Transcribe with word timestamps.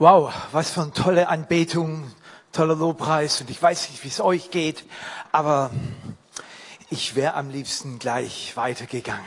Wow, 0.00 0.32
was 0.52 0.70
für 0.70 0.82
eine 0.82 0.92
tolle 0.92 1.26
Anbetung, 1.26 2.08
toller 2.52 2.76
Lobpreis. 2.76 3.40
Und 3.40 3.50
ich 3.50 3.60
weiß 3.60 3.90
nicht, 3.90 4.04
wie 4.04 4.08
es 4.08 4.20
euch 4.20 4.52
geht, 4.52 4.84
aber 5.32 5.72
ich 6.88 7.16
wäre 7.16 7.34
am 7.34 7.50
liebsten 7.50 7.98
gleich 7.98 8.56
weitergegangen 8.56 9.24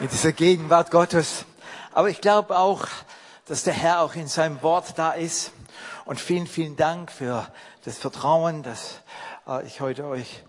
in 0.00 0.08
dieser 0.08 0.32
Gegenwart 0.32 0.90
Gottes. 0.90 1.46
Aber 1.94 2.10
ich 2.10 2.20
glaube 2.20 2.58
auch, 2.58 2.86
dass 3.46 3.62
der 3.62 3.72
Herr 3.72 4.02
auch 4.02 4.16
in 4.16 4.28
seinem 4.28 4.60
Wort 4.60 4.98
da 4.98 5.12
ist. 5.12 5.52
Und 6.04 6.20
vielen, 6.20 6.46
vielen 6.46 6.76
Dank 6.76 7.10
für 7.10 7.48
das 7.86 7.96
Vertrauen, 7.96 8.62
dass 8.62 9.00
äh, 9.48 9.66
ich 9.66 9.80
heute 9.80 10.04
euch 10.04 10.44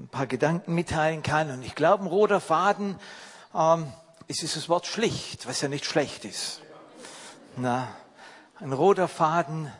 ein 0.00 0.08
paar 0.08 0.26
Gedanken 0.26 0.74
mitteilen 0.74 1.22
kann. 1.22 1.50
Und 1.50 1.62
ich 1.62 1.74
glaube, 1.74 2.04
ein 2.04 2.08
roter 2.08 2.40
Faden 2.40 2.98
ähm, 3.54 3.92
ist 4.26 4.40
dieses 4.40 4.70
Wort 4.70 4.86
schlicht, 4.86 5.46
was 5.46 5.60
ja 5.60 5.68
nicht 5.68 5.84
schlecht 5.84 6.24
ist. 6.24 6.62
Na, 7.54 7.88
ein 8.60 8.72
roter 8.72 9.08
Faden, 9.08 9.66
ein 9.66 9.72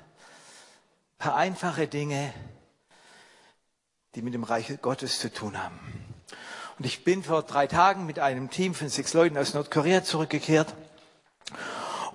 paar 1.18 1.36
einfache 1.36 1.88
Dinge, 1.88 2.32
die 4.14 4.22
mit 4.22 4.34
dem 4.34 4.44
Reich 4.44 4.72
Gottes 4.80 5.18
zu 5.18 5.32
tun 5.32 5.60
haben. 5.62 5.78
Und 6.78 6.84
ich 6.84 7.02
bin 7.02 7.24
vor 7.24 7.42
drei 7.42 7.66
Tagen 7.66 8.06
mit 8.06 8.20
einem 8.20 8.50
Team 8.50 8.74
von 8.74 8.88
sechs 8.88 9.14
Leuten 9.14 9.36
aus 9.36 9.52
Nordkorea 9.52 10.04
zurückgekehrt. 10.04 10.74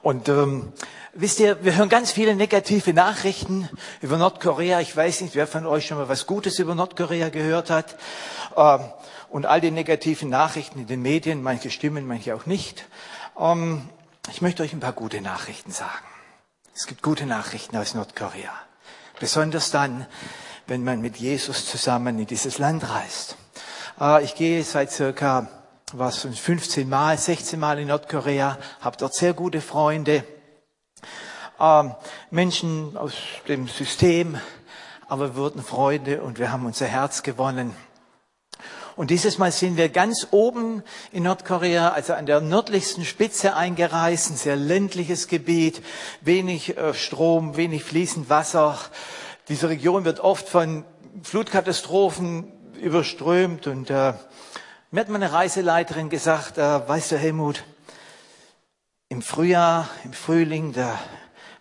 Und 0.02 0.30
ähm, 0.30 0.72
wisst 1.13 1.41
ihr, 1.41 1.63
wir 1.66 1.76
hören 1.76 1.89
ganz 1.89 2.12
viele 2.13 2.34
negative 2.34 2.94
Nachrichten 2.94 3.70
über 4.02 4.17
Nordkorea. 4.17 4.80
Ich 4.80 4.95
weiß 4.95 5.20
nicht, 5.22 5.36
wer 5.36 5.48
von 5.48 5.66
euch 5.66 5.88
schon 5.88 5.98
mal 5.98 6.08
was 6.08 6.27
Gutes 6.27 6.59
über 6.59 6.75
Nordkorea 6.75 7.27
gehört 7.27 7.70
hat. 7.70 7.98
Ähm, 8.55 8.80
und 9.30 9.45
all 9.45 9.59
die 9.59 9.72
negativen 9.72 10.30
Nachrichten 10.30 10.80
in 10.80 10.88
den 10.88 11.02
Medien, 11.02 11.44
manche 11.44 11.72
stimmen, 11.72 12.08
manche 12.08 12.34
auch 12.36 12.45
nicht. 12.45 12.86
Ähm, 13.38 13.89
ich 14.31 14.41
möchte 14.41 14.64
euch 14.64 14.72
ein 14.72 14.80
paar 14.80 14.94
gute 14.94 15.20
Nachrichten 15.20 15.72
sagen. 15.72 16.12
Es 16.84 16.88
gibt 16.88 17.02
gute 17.02 17.26
Nachrichten 17.26 17.78
aus 17.78 17.94
Nordkorea. 17.94 18.52
Besonders 19.17 19.72
dann, 19.72 20.06
wenn 20.67 20.84
man 20.84 21.00
mit 21.00 21.16
Jesus 21.16 21.66
zusammen 21.66 22.20
in 22.20 22.28
dieses 22.28 22.58
Land 22.58 22.84
reist. 22.89 23.38
Äh, 24.02 24.26
ich 24.26 24.36
gehe 24.36 24.62
seit 24.66 24.92
circa 24.92 25.48
was 25.94 26.28
15 26.28 26.89
Mal, 26.89 27.17
16 27.17 27.58
Mal 27.58 27.80
in 27.80 27.88
Nordkorea, 27.88 28.58
habe 28.81 28.98
dort 28.98 29.14
sehr 29.14 29.34
gute 29.34 29.61
Freunde, 29.61 30.26
ähm, 31.58 31.95
Menschen 32.31 32.98
aus 32.98 33.14
dem 33.48 33.70
System, 33.70 34.38
aber 35.08 35.36
wir 35.36 35.36
wurden 35.38 35.64
Freunde 35.64 36.22
und 36.22 36.38
wir 36.38 36.52
haben 36.52 36.66
unser 36.66 36.88
Herz 36.88 37.23
gewonnen. 37.23 37.73
Und 38.95 39.09
dieses 39.09 39.39
Mal 39.39 39.52
sind 39.52 39.75
wir 39.77 39.89
ganz 39.89 40.27
oben 40.31 40.83
in 41.11 41.23
Nordkorea, 41.23 41.89
also 41.89 42.13
an 42.13 42.27
der 42.27 42.41
nördlichsten 42.41 43.05
Spitze 43.05 43.55
eingereist, 43.55 44.30
ein 44.30 44.38
sehr 44.38 44.55
ländliches 44.55 45.27
Gebiet, 45.27 45.81
wenig 46.22 46.77
äh, 46.77 46.94
Strom, 46.94 47.58
wenig 47.58 47.83
fließend 47.83 48.30
Wasser. 48.30 48.77
Diese 49.49 49.69
Region 49.69 50.05
wird 50.05 50.19
oft 50.19 50.47
von 50.47 50.86
Flutkatastrophen 51.23 52.52
überströmt 52.80 53.66
und 53.66 53.89
äh, 53.89 54.14
mir 54.91 55.02
hat 55.02 55.09
meine 55.09 55.33
Reiseleiterin 55.33 56.09
gesagt, 56.09 56.59
äh, 56.59 56.88
weißt 56.88 57.14
du 57.14 57.17
Helmut, 57.17 57.64
im 59.09 59.23
Frühjahr, 59.23 59.89
im 60.03 60.14
Frühling, 60.14 60.73
da 60.73 60.99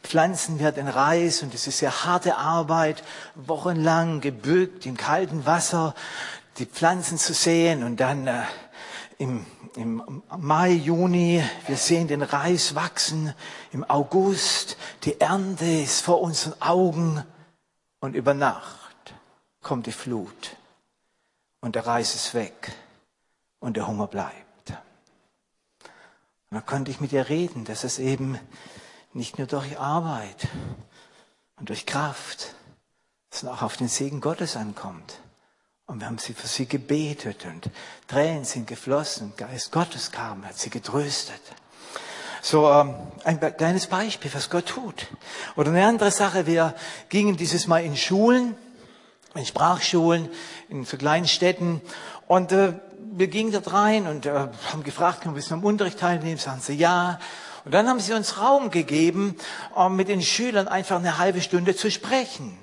pflanzen 0.02 0.58
wir 0.58 0.72
den 0.72 0.88
Reis 0.88 1.42
und 1.42 1.54
es 1.54 1.66
ist 1.66 1.78
sehr 1.78 2.04
harte 2.04 2.36
Arbeit, 2.36 3.02
wochenlang 3.34 4.20
gebückt 4.20 4.84
im 4.84 4.96
kalten 4.96 5.46
Wasser 5.46 5.94
die 6.58 6.66
Pflanzen 6.66 7.18
zu 7.18 7.32
sehen 7.34 7.82
und 7.82 7.98
dann 7.98 8.26
äh, 8.26 8.42
im, 9.18 9.46
im 9.76 10.22
Mai, 10.38 10.70
Juni, 10.70 11.42
wir 11.66 11.76
sehen 11.76 12.08
den 12.08 12.22
Reis 12.22 12.74
wachsen, 12.74 13.34
im 13.72 13.84
August, 13.84 14.76
die 15.04 15.20
Ernte 15.20 15.64
ist 15.64 16.00
vor 16.02 16.20
unseren 16.20 16.60
Augen 16.60 17.24
und 18.00 18.14
über 18.14 18.34
Nacht 18.34 19.14
kommt 19.62 19.86
die 19.86 19.92
Flut 19.92 20.56
und 21.60 21.74
der 21.74 21.86
Reis 21.86 22.14
ist 22.14 22.34
weg 22.34 22.72
und 23.60 23.76
der 23.76 23.86
Hunger 23.86 24.08
bleibt. 24.08 24.70
Und 26.50 26.56
da 26.56 26.60
konnte 26.60 26.90
ich 26.90 27.00
mit 27.00 27.12
ihr 27.12 27.28
reden, 27.28 27.64
dass 27.64 27.84
es 27.84 27.98
eben 27.98 28.38
nicht 29.14 29.38
nur 29.38 29.46
durch 29.46 29.78
Arbeit 29.78 30.48
und 31.56 31.68
durch 31.68 31.86
Kraft, 31.86 32.54
sondern 33.30 33.56
auch 33.56 33.62
auf 33.62 33.76
den 33.76 33.88
Segen 33.88 34.20
Gottes 34.20 34.56
ankommt. 34.56 35.21
Und 35.92 36.00
wir 36.00 36.06
haben 36.06 36.16
sie 36.16 36.32
für 36.32 36.46
sie 36.46 36.64
gebetet 36.64 37.44
und 37.44 37.68
Tränen 38.08 38.46
sind 38.46 38.66
geflossen. 38.66 39.34
Geist 39.36 39.70
Gottes 39.70 40.10
kam, 40.10 40.42
hat 40.46 40.58
sie 40.58 40.70
getröstet. 40.70 41.42
So 42.40 42.66
ähm, 42.70 42.94
ein 43.24 43.38
kleines 43.58 43.88
Beispiel, 43.88 44.32
was 44.32 44.48
Gott 44.48 44.64
tut. 44.64 45.08
Oder 45.54 45.68
eine 45.68 45.84
andere 45.84 46.10
Sache, 46.10 46.46
wir 46.46 46.74
gingen 47.10 47.36
dieses 47.36 47.66
Mal 47.66 47.84
in 47.84 47.94
Schulen, 47.94 48.54
in 49.34 49.44
Sprachschulen, 49.44 50.30
in 50.70 50.86
so 50.86 50.96
kleinen 50.96 51.28
Städten 51.28 51.82
und 52.26 52.52
äh, 52.52 52.72
wir 53.12 53.26
gingen 53.26 53.52
dort 53.52 53.70
rein 53.74 54.06
und 54.06 54.24
äh, 54.24 54.48
haben 54.72 54.84
gefragt, 54.84 55.20
können 55.20 55.36
wir 55.36 55.52
am 55.52 55.62
Unterricht 55.62 55.98
teilnehmen? 55.98 56.38
Sagen 56.38 56.62
sie 56.62 56.76
ja. 56.76 57.18
Und 57.66 57.74
dann 57.74 57.86
haben 57.86 58.00
sie 58.00 58.14
uns 58.14 58.40
Raum 58.40 58.70
gegeben, 58.70 59.36
um 59.74 59.94
mit 59.94 60.08
den 60.08 60.22
Schülern 60.22 60.68
einfach 60.68 60.96
eine 60.96 61.18
halbe 61.18 61.42
Stunde 61.42 61.76
zu 61.76 61.90
sprechen. 61.90 62.56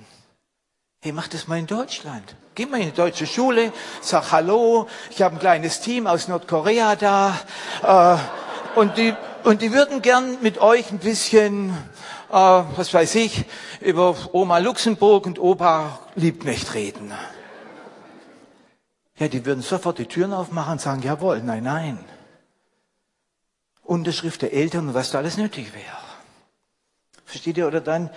Hey, 1.03 1.11
mach 1.11 1.27
das 1.27 1.47
mal 1.47 1.59
in 1.59 1.67
Deutschland. 1.67 2.35
Geh 2.59 2.65
mal 2.65 2.81
in 2.81 2.87
die 2.87 2.93
deutsche 2.93 3.25
Schule, 3.25 3.71
sag 4.01 4.33
Hallo, 4.33 4.89
ich 5.11 5.21
habe 5.21 5.37
ein 5.37 5.39
kleines 5.39 5.79
Team 5.79 6.07
aus 6.07 6.27
Nordkorea 6.27 6.97
da 6.97 7.39
äh, 7.81 8.77
und, 8.77 8.97
die, 8.97 9.15
und 9.45 9.61
die 9.61 9.71
würden 9.71 10.01
gern 10.01 10.41
mit 10.41 10.57
euch 10.57 10.91
ein 10.91 10.99
bisschen, 10.99 11.69
äh, 12.29 12.33
was 12.33 12.93
weiß 12.93 13.15
ich, 13.15 13.45
über 13.79 14.13
Oma 14.33 14.57
Luxemburg 14.57 15.25
und 15.25 15.39
Opa 15.39 15.99
Liebknecht 16.15 16.73
reden. 16.73 17.13
Ja, 19.17 19.29
die 19.29 19.45
würden 19.45 19.61
sofort 19.61 19.97
die 19.97 20.07
Türen 20.07 20.33
aufmachen 20.33 20.73
und 20.73 20.81
sagen, 20.81 21.01
jawohl, 21.01 21.41
nein, 21.41 21.63
nein. 21.63 22.03
Unterschrift 23.83 24.41
der 24.41 24.51
Eltern 24.51 24.89
und 24.89 24.93
was 24.95 25.11
da 25.11 25.19
alles 25.19 25.37
nötig 25.37 25.73
wäre. 25.73 25.97
Versteht 27.23 27.55
ihr? 27.55 27.67
Oder 27.67 27.79
dann, 27.79 28.09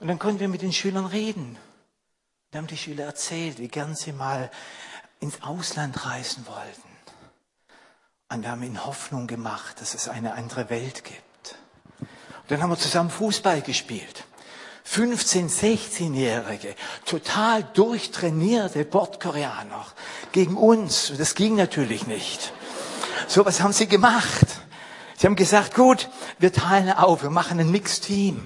und 0.00 0.08
dann 0.08 0.18
konnten 0.18 0.40
wir 0.40 0.48
mit 0.48 0.62
den 0.62 0.72
Schülern 0.72 1.04
reden. 1.04 1.58
Da 2.50 2.58
haben 2.58 2.66
die 2.66 2.76
Schüler 2.76 3.04
erzählt, 3.04 3.60
wie 3.60 3.68
gern 3.68 3.94
sie 3.94 4.12
mal 4.12 4.50
ins 5.20 5.40
Ausland 5.42 6.04
reisen 6.04 6.44
wollten. 6.48 6.88
Und 8.28 8.42
wir 8.42 8.50
haben 8.50 8.62
ihnen 8.64 8.84
Hoffnung 8.84 9.28
gemacht, 9.28 9.80
dass 9.80 9.94
es 9.94 10.08
eine 10.08 10.34
andere 10.34 10.68
Welt 10.68 11.04
gibt. 11.04 11.56
Und 12.00 12.50
dann 12.50 12.60
haben 12.60 12.70
wir 12.70 12.78
zusammen 12.78 13.10
Fußball 13.10 13.62
gespielt. 13.62 14.24
15, 14.82 15.48
16-Jährige, 15.48 16.74
total 17.04 17.62
durchtrainierte 17.62 18.84
Bordkoreaner 18.84 19.86
gegen 20.32 20.56
uns. 20.56 21.12
Das 21.16 21.36
ging 21.36 21.54
natürlich 21.54 22.08
nicht. 22.08 22.52
So 23.28 23.46
was 23.46 23.60
haben 23.60 23.72
sie 23.72 23.86
gemacht. 23.86 24.46
Sie 25.16 25.28
haben 25.28 25.36
gesagt, 25.36 25.76
gut, 25.76 26.08
wir 26.40 26.52
teilen 26.52 26.90
auf, 26.90 27.22
wir 27.22 27.30
machen 27.30 27.60
ein 27.60 27.70
Mixteam. 27.70 28.38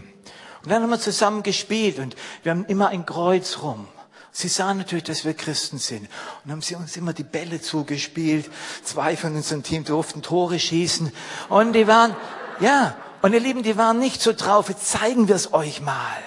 Und 0.63 0.71
dann 0.71 0.83
haben 0.83 0.91
wir 0.91 1.01
zusammen 1.01 1.43
gespielt 1.43 1.99
und 1.99 2.17
wir 2.43 2.53
haben 2.53 2.67
immer 2.67 2.89
ein 2.89 3.07
Kreuz 3.07 3.61
rum. 3.63 3.89
Sie 4.37 4.49
sahen 4.49 4.79
natürlich, 4.79 5.05
dass 5.05 5.25
wir 5.25 5.33
Christen 5.33 5.79
sind 5.79 6.09
und 6.45 6.51
haben 6.51 6.61
sie 6.61 6.75
uns 6.75 6.97
immer 6.97 7.13
die 7.13 7.23
Bälle 7.23 7.61
zugespielt. 7.61 8.51
Zwei 8.83 9.17
von 9.17 9.37
unserem 9.37 9.63
Team 9.63 9.85
durften 9.85 10.23
Tore 10.23 10.59
schießen 10.59 11.13
und 11.51 11.73
die 11.73 11.87
waren, 11.87 12.17
ja, 12.59 12.97
und 13.23 13.33
ihr 13.33 13.39
Lieben, 13.39 13.63
die 13.63 13.77
waren 13.77 14.01
nicht 14.01 14.21
so 14.21 14.33
drauf, 14.33 14.69
jetzt 14.69 14.91
zeigen 14.91 15.29
wir 15.29 15.37
es 15.37 15.53
euch 15.53 15.81
mal. 15.81 16.21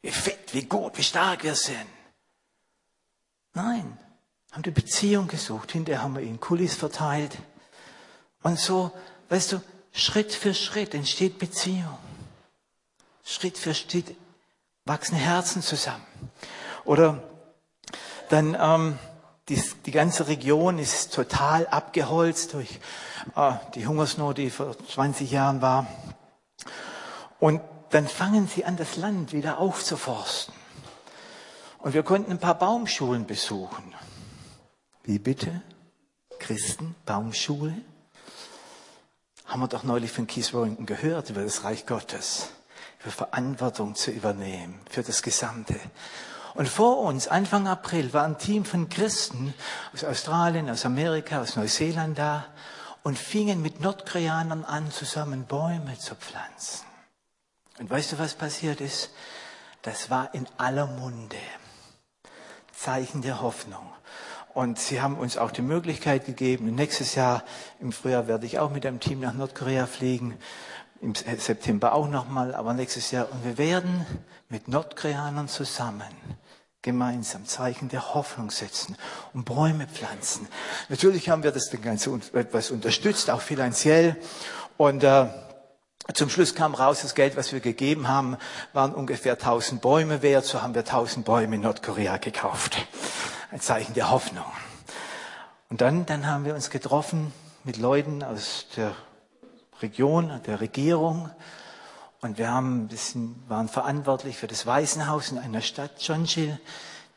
Wie 0.00 0.10
fit, 0.10 0.38
wie 0.54 0.64
gut, 0.64 0.96
wie 0.96 1.02
stark 1.02 1.44
wir 1.44 1.54
sind. 1.54 1.76
Nein, 3.52 3.98
haben 4.50 4.62
die 4.62 4.70
Beziehung 4.70 5.28
gesucht. 5.28 5.72
Hinterher 5.72 6.02
haben 6.02 6.14
wir 6.14 6.22
ihnen 6.22 6.40
Kulis 6.40 6.76
verteilt. 6.76 7.36
Und 8.42 8.58
so, 8.58 8.90
weißt 9.28 9.52
du, 9.52 9.60
Schritt 9.92 10.32
für 10.32 10.54
Schritt 10.54 10.94
entsteht 10.94 11.38
Beziehung. 11.38 11.98
Schritt 13.22 13.58
für 13.58 13.74
Schritt 13.74 14.16
wachsen 14.86 15.18
Herzen 15.18 15.60
zusammen. 15.60 16.06
Oder 16.88 17.22
dann 18.30 18.56
ähm, 18.58 18.98
die, 19.50 19.62
die 19.84 19.90
ganze 19.90 20.26
Region 20.26 20.78
ist 20.78 21.12
total 21.12 21.66
abgeholzt 21.66 22.54
durch 22.54 22.80
äh, 23.36 23.52
die 23.74 23.86
Hungersnot, 23.86 24.38
die 24.38 24.48
vor 24.48 24.74
20 24.74 25.30
Jahren 25.30 25.60
war. 25.60 25.86
Und 27.40 27.60
dann 27.90 28.08
fangen 28.08 28.48
sie 28.48 28.64
an, 28.64 28.78
das 28.78 28.96
Land 28.96 29.34
wieder 29.34 29.58
aufzuforsten. 29.58 30.54
Und 31.80 31.92
wir 31.92 32.02
konnten 32.04 32.30
ein 32.30 32.38
paar 32.38 32.56
Baumschulen 32.58 33.26
besuchen. 33.26 33.94
Wie 35.02 35.18
bitte? 35.18 35.60
Christen, 36.38 36.94
Baumschule? 37.04 37.74
Haben 39.44 39.60
wir 39.60 39.68
doch 39.68 39.82
neulich 39.82 40.10
von 40.10 40.26
Keith 40.26 40.54
Warrington 40.54 40.86
gehört 40.86 41.28
über 41.28 41.42
das 41.42 41.64
Reich 41.64 41.84
Gottes, 41.84 42.48
über 43.02 43.10
Verantwortung 43.10 43.94
zu 43.94 44.10
übernehmen 44.10 44.80
für 44.88 45.02
das 45.02 45.22
Gesamte. 45.22 45.78
Und 46.54 46.68
vor 46.68 46.98
uns, 46.98 47.28
Anfang 47.28 47.68
April, 47.68 48.12
war 48.12 48.24
ein 48.24 48.38
Team 48.38 48.64
von 48.64 48.88
Christen 48.88 49.54
aus 49.94 50.04
Australien, 50.04 50.70
aus 50.70 50.84
Amerika, 50.84 51.40
aus 51.40 51.56
Neuseeland 51.56 52.18
da 52.18 52.46
und 53.02 53.18
fingen 53.18 53.62
mit 53.62 53.80
Nordkoreanern 53.80 54.64
an, 54.64 54.90
zusammen 54.90 55.44
Bäume 55.44 55.98
zu 55.98 56.14
pflanzen. 56.14 56.86
Und 57.78 57.90
weißt 57.90 58.12
du, 58.12 58.18
was 58.18 58.34
passiert 58.34 58.80
ist? 58.80 59.10
Das 59.82 60.10
war 60.10 60.34
in 60.34 60.46
aller 60.56 60.86
Munde. 60.86 61.36
Zeichen 62.72 63.22
der 63.22 63.40
Hoffnung. 63.40 63.88
Und 64.54 64.78
sie 64.78 65.00
haben 65.00 65.16
uns 65.16 65.36
auch 65.36 65.50
die 65.50 65.62
Möglichkeit 65.62 66.26
gegeben, 66.26 66.74
nächstes 66.74 67.14
Jahr 67.14 67.44
im 67.80 67.92
Frühjahr 67.92 68.26
werde 68.26 68.46
ich 68.46 68.58
auch 68.58 68.70
mit 68.70 68.84
einem 68.86 68.98
Team 68.98 69.20
nach 69.20 69.34
Nordkorea 69.34 69.86
fliegen, 69.86 70.36
im 71.00 71.14
September 71.14 71.92
auch 71.92 72.08
nochmal, 72.08 72.54
aber 72.54 72.74
nächstes 72.74 73.10
Jahr. 73.10 73.30
Und 73.30 73.44
wir 73.44 73.58
werden 73.58 74.06
mit 74.48 74.68
Nordkoreanern 74.68 75.48
zusammen 75.48 76.08
gemeinsam 76.82 77.44
Zeichen 77.46 77.88
der 77.88 78.14
Hoffnung 78.14 78.50
setzen 78.50 78.96
und 79.34 79.44
Bäume 79.44 79.86
pflanzen. 79.86 80.48
Natürlich 80.88 81.28
haben 81.28 81.42
wir 81.42 81.52
das 81.52 81.70
Ganze 81.82 82.18
etwas 82.32 82.70
unterstützt, 82.70 83.30
auch 83.30 83.40
finanziell. 83.40 84.16
Und 84.76 85.02
äh, 85.04 85.26
zum 86.14 86.30
Schluss 86.30 86.54
kam 86.54 86.74
raus, 86.74 87.02
das 87.02 87.14
Geld, 87.14 87.36
was 87.36 87.52
wir 87.52 87.60
gegeben 87.60 88.08
haben, 88.08 88.36
waren 88.72 88.94
ungefähr 88.94 89.34
1000 89.34 89.80
Bäume 89.80 90.22
wert. 90.22 90.44
So 90.44 90.62
haben 90.62 90.74
wir 90.74 90.82
1000 90.82 91.26
Bäume 91.26 91.56
in 91.56 91.62
Nordkorea 91.62 92.16
gekauft 92.18 92.78
ein 93.50 93.60
Zeichen 93.60 93.94
der 93.94 94.10
Hoffnung. 94.10 94.44
Und 95.70 95.80
dann, 95.80 96.06
dann 96.06 96.26
haben 96.26 96.44
wir 96.44 96.54
uns 96.54 96.70
getroffen 96.70 97.32
mit 97.64 97.76
Leuten 97.76 98.22
aus 98.22 98.66
der 98.76 98.94
Region, 99.82 100.40
der 100.46 100.60
Regierung. 100.60 101.30
Und 102.20 102.38
wir 102.38 102.50
haben 102.50 102.84
ein 102.84 102.88
bisschen, 102.88 103.42
waren 103.48 103.68
verantwortlich 103.68 104.36
für 104.36 104.48
das 104.48 104.66
Waisenhaus 104.66 105.30
in 105.30 105.38
einer 105.38 105.60
Stadt, 105.60 106.04
Chonjil, 106.04 106.58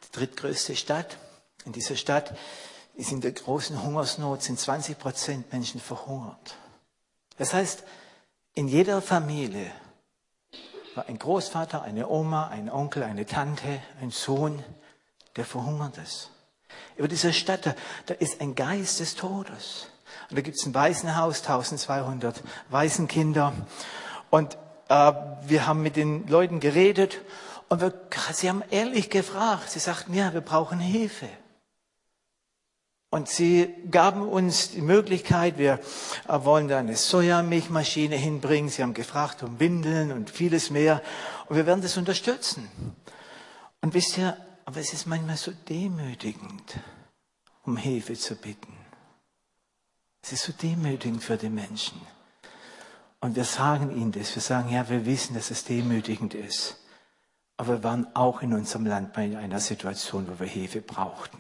die 0.03 0.11
drittgrößte 0.11 0.75
Stadt. 0.75 1.17
In 1.65 1.71
dieser 1.71 1.95
Stadt 1.95 2.35
ist 2.95 3.11
in 3.11 3.21
der 3.21 3.31
großen 3.31 3.81
Hungersnot 3.81 4.43
sind 4.43 4.59
20 4.59 4.99
Prozent 4.99 5.51
Menschen 5.51 5.81
verhungert. 5.81 6.55
Das 7.37 7.53
heißt, 7.53 7.83
in 8.53 8.67
jeder 8.67 9.01
Familie 9.01 9.71
war 10.93 11.07
ein 11.07 11.17
Großvater, 11.17 11.81
eine 11.81 12.09
Oma, 12.09 12.47
ein 12.47 12.69
Onkel, 12.69 13.03
eine 13.03 13.25
Tante, 13.25 13.81
ein 14.01 14.11
Sohn, 14.11 14.63
der 15.35 15.45
verhungert 15.45 15.97
ist. 15.97 16.29
Über 16.97 17.07
dieser 17.07 17.33
Stadt, 17.33 17.75
da 18.05 18.13
ist 18.15 18.41
ein 18.41 18.55
Geist 18.55 18.99
des 18.99 19.15
Todes. 19.15 19.87
Und 20.29 20.37
da 20.37 20.41
gibt 20.41 20.57
es 20.57 20.65
ein 20.65 20.73
Waisenhaus, 20.73 21.41
1200 21.41 22.41
Waisenkinder. 22.69 23.53
Und 24.29 24.57
äh, 24.89 25.13
wir 25.45 25.67
haben 25.67 25.81
mit 25.81 25.95
den 25.95 26.27
Leuten 26.27 26.59
geredet 26.59 27.21
und 27.69 27.81
wir, 27.81 27.93
sie 28.33 28.49
haben 28.49 28.63
ehrlich 28.69 29.09
gefragt. 29.09 29.69
Sie 29.69 29.79
sagten, 29.79 30.13
ja, 30.13 30.33
wir 30.33 30.41
brauchen 30.41 30.79
Hilfe. 30.79 31.29
Und 33.13 33.27
sie 33.27 33.67
gaben 33.89 34.21
uns 34.21 34.71
die 34.71 34.81
Möglichkeit, 34.81 35.57
wir 35.57 35.79
äh, 36.29 36.43
wollen 36.43 36.69
da 36.69 36.79
eine 36.79 36.95
Sojamilchmaschine 36.95 38.15
hinbringen. 38.15 38.69
Sie 38.69 38.83
haben 38.83 38.93
gefragt 38.93 39.43
um 39.43 39.59
Windeln 39.59 40.13
und 40.13 40.29
vieles 40.29 40.69
mehr. 40.69 41.01
Und 41.47 41.57
wir 41.57 41.65
werden 41.65 41.81
das 41.81 41.97
unterstützen. 41.97 42.69
Und 43.81 43.93
wisst 43.93 44.17
ihr, 44.17 44.37
aber 44.63 44.79
es 44.79 44.93
ist 44.93 45.07
manchmal 45.07 45.35
so 45.35 45.51
demütigend, 45.67 46.79
um 47.63 47.75
Hilfe 47.75 48.13
zu 48.13 48.35
bitten. 48.35 48.80
Es 50.21 50.33
ist 50.33 50.43
so 50.43 50.53
demütigend 50.53 51.23
für 51.23 51.37
die 51.37 51.49
Menschen. 51.49 51.99
Und 53.19 53.35
wir 53.35 53.43
sagen 53.43 53.95
ihnen 53.95 54.11
das. 54.11 54.35
Wir 54.35 54.41
sagen, 54.41 54.71
ja, 54.71 54.87
wir 54.89 55.05
wissen, 55.05 55.35
dass 55.35 55.51
es 55.51 55.63
demütigend 55.63 56.33
ist. 56.33 56.77
Aber 57.57 57.73
wir 57.73 57.83
waren 57.83 58.07
auch 58.15 58.41
in 58.41 58.53
unserem 58.53 58.85
Land 58.85 59.13
bei 59.13 59.37
einer 59.37 59.59
Situation, 59.59 60.27
wo 60.27 60.39
wir 60.39 60.47
Hilfe 60.47 60.81
brauchten. 60.81 61.39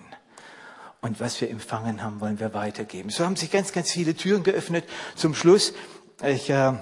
Und 1.01 1.19
was 1.19 1.41
wir 1.41 1.49
empfangen 1.49 2.03
haben, 2.03 2.21
wollen 2.21 2.39
wir 2.39 2.53
weitergeben. 2.53 3.09
So 3.09 3.25
haben 3.25 3.35
sich 3.35 3.49
ganz, 3.49 3.71
ganz 3.71 3.91
viele 3.91 4.15
Türen 4.15 4.43
geöffnet. 4.43 4.85
Zum 5.15 5.33
Schluss, 5.33 5.73
ich, 6.23 6.49
äh, 6.49 6.73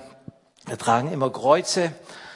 wir 0.65 0.77
tragen 0.77 1.11
immer 1.11 1.29
Kreuze 1.29 1.93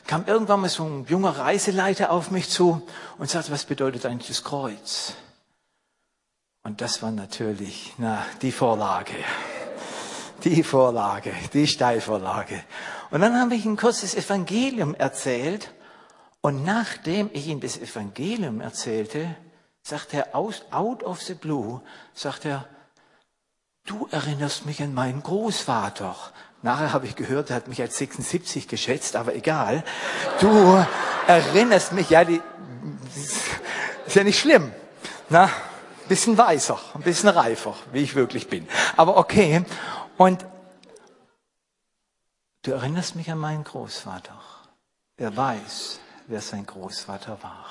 kam 0.07 0.25
irgendwann 0.25 0.62
mal 0.62 0.69
so 0.69 0.83
ein 0.83 1.06
junger 1.06 1.38
Reiseleiter 1.38 2.12
auf 2.12 2.31
mich 2.31 2.50
zu 2.50 2.81
und 3.18 3.30
sagte, 3.30 3.51
was 3.51 3.65
bedeutet 3.65 4.06
eigentlich 4.06 4.27
das 4.27 4.44
Kreuz? 4.44 5.13
Und 6.63 6.81
das 6.81 7.01
war 7.01 7.12
natürlich, 7.12 7.94
na, 7.98 8.25
die 8.42 8.51
Vorlage. 8.51 9.15
Die 10.44 10.63
Vorlage, 10.63 11.34
die 11.54 11.68
Steilvorlage. 11.68 12.63
Und 13.12 13.22
dann 13.22 13.40
habe 13.40 13.56
ich 13.56 13.66
ihm 13.66 13.78
kurz 13.78 14.01
das 14.01 14.16
Evangelium 14.16 14.94
erzählt. 14.95 15.72
Und 16.42 16.66
nachdem 16.66 17.30
ich 17.31 17.48
ihm 17.48 17.62
das 17.62 17.78
Evangelium 17.78 18.60
erzählte, 18.60 19.36
sagt 19.84 20.13
er 20.13 20.36
out 20.36 21.04
of 21.04 21.22
the 21.22 21.34
blue, 21.34 21.81
sagt 22.13 22.44
er, 22.45 22.68
du 23.86 24.07
erinnerst 24.12 24.66
mich 24.66 24.81
an 24.81 24.94
meinen 24.94 25.24
Großvater. 25.24 26.16
Nachher 26.62 26.92
habe 26.92 27.06
ich 27.06 27.16
gehört, 27.16 27.50
er 27.50 27.57
hat 27.57 27.68
mich 27.68 27.81
als 27.81 27.98
76 27.98 28.68
geschätzt, 28.68 29.16
aber 29.16 29.36
egal. 29.36 29.84
Du 30.39 30.86
erinnerst 31.28 31.94
mich, 31.94 32.10
ja, 32.10 32.25
die, 32.25 32.42
ist 34.06 34.16
ja 34.16 34.24
nicht 34.24 34.39
schlimm. 34.39 34.72
Na, 35.30 35.50
bisschen 36.07 36.38
weißer, 36.38 36.80
ein 36.96 37.01
bisschen 37.01 37.30
reifer, 37.30 37.75
wie 37.92 38.00
ich 38.00 38.16
wirklich 38.16 38.50
bin. 38.50 38.68
Aber 38.98 39.18
okay. 39.18 39.63
Und 40.18 40.45
du 42.62 42.71
erinnerst 42.71 43.15
mich 43.15 43.31
an 43.31 43.39
meinen 43.39 43.63
Großvater. 43.63 44.39
Er 45.18 45.36
weiß, 45.36 46.00
wer 46.27 46.42
sein 46.42 46.65
Großvater 46.65 47.42
war. 47.42 47.65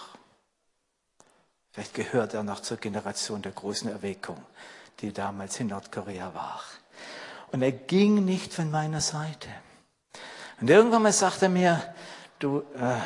Vielleicht 1.70 1.94
gehört 1.94 2.34
er 2.34 2.42
noch 2.42 2.60
zur 2.60 2.76
Generation 2.76 3.42
der 3.42 3.52
großen 3.52 3.90
Erweckung, 3.90 4.44
die 5.00 5.12
damals 5.12 5.58
in 5.58 5.68
Nordkorea 5.68 6.34
war. 6.34 6.62
Und 7.50 7.62
er 7.62 7.72
ging 7.72 8.24
nicht 8.24 8.52
von 8.52 8.70
meiner 8.70 9.00
Seite. 9.00 9.48
Und 10.60 10.68
irgendwann 10.68 11.02
mal 11.02 11.12
sagte 11.12 11.46
er 11.46 11.50
mir, 11.50 11.94
du, 12.38 12.60
äh, 12.76 12.98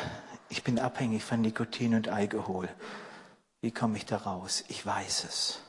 ich 0.49 0.63
bin 0.63 0.79
abhängig 0.79 1.23
von 1.23 1.41
Nikotin 1.41 1.95
und 1.95 2.07
Alkohol. 2.07 2.69
Wie 3.61 3.71
komme 3.71 3.97
ich 3.97 4.05
da 4.05 4.17
raus? 4.17 4.63
Ich 4.67 4.85
weiß 4.85 5.23
es. 5.23 5.59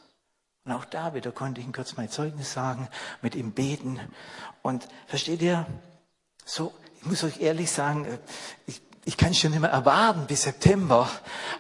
Und 0.69 0.75
auch 0.75 0.85
da 0.85 1.15
wieder 1.15 1.33
konnte 1.33 1.63
ich 1.63 1.67
ihm 1.67 1.73
kurz 1.73 1.97
mein 1.97 2.11
Zeugnis 2.11 2.53
sagen, 2.53 2.89
mit 3.23 3.35
ihm 3.35 3.53
beten. 3.53 3.99
Und 4.61 4.87
versteht 5.07 5.41
ihr, 5.41 5.65
so, 6.45 6.75
ich 7.01 7.07
muss 7.07 7.25
euch 7.25 7.41
ehrlich 7.41 7.71
sagen, 7.71 8.05
äh, 8.05 8.19
ich, 8.67 8.83
ich 9.07 9.17
kann 9.17 9.33
schon 9.33 9.55
immer 9.55 9.69
erwarten, 9.69 10.27
bis 10.27 10.43
September 10.43 11.09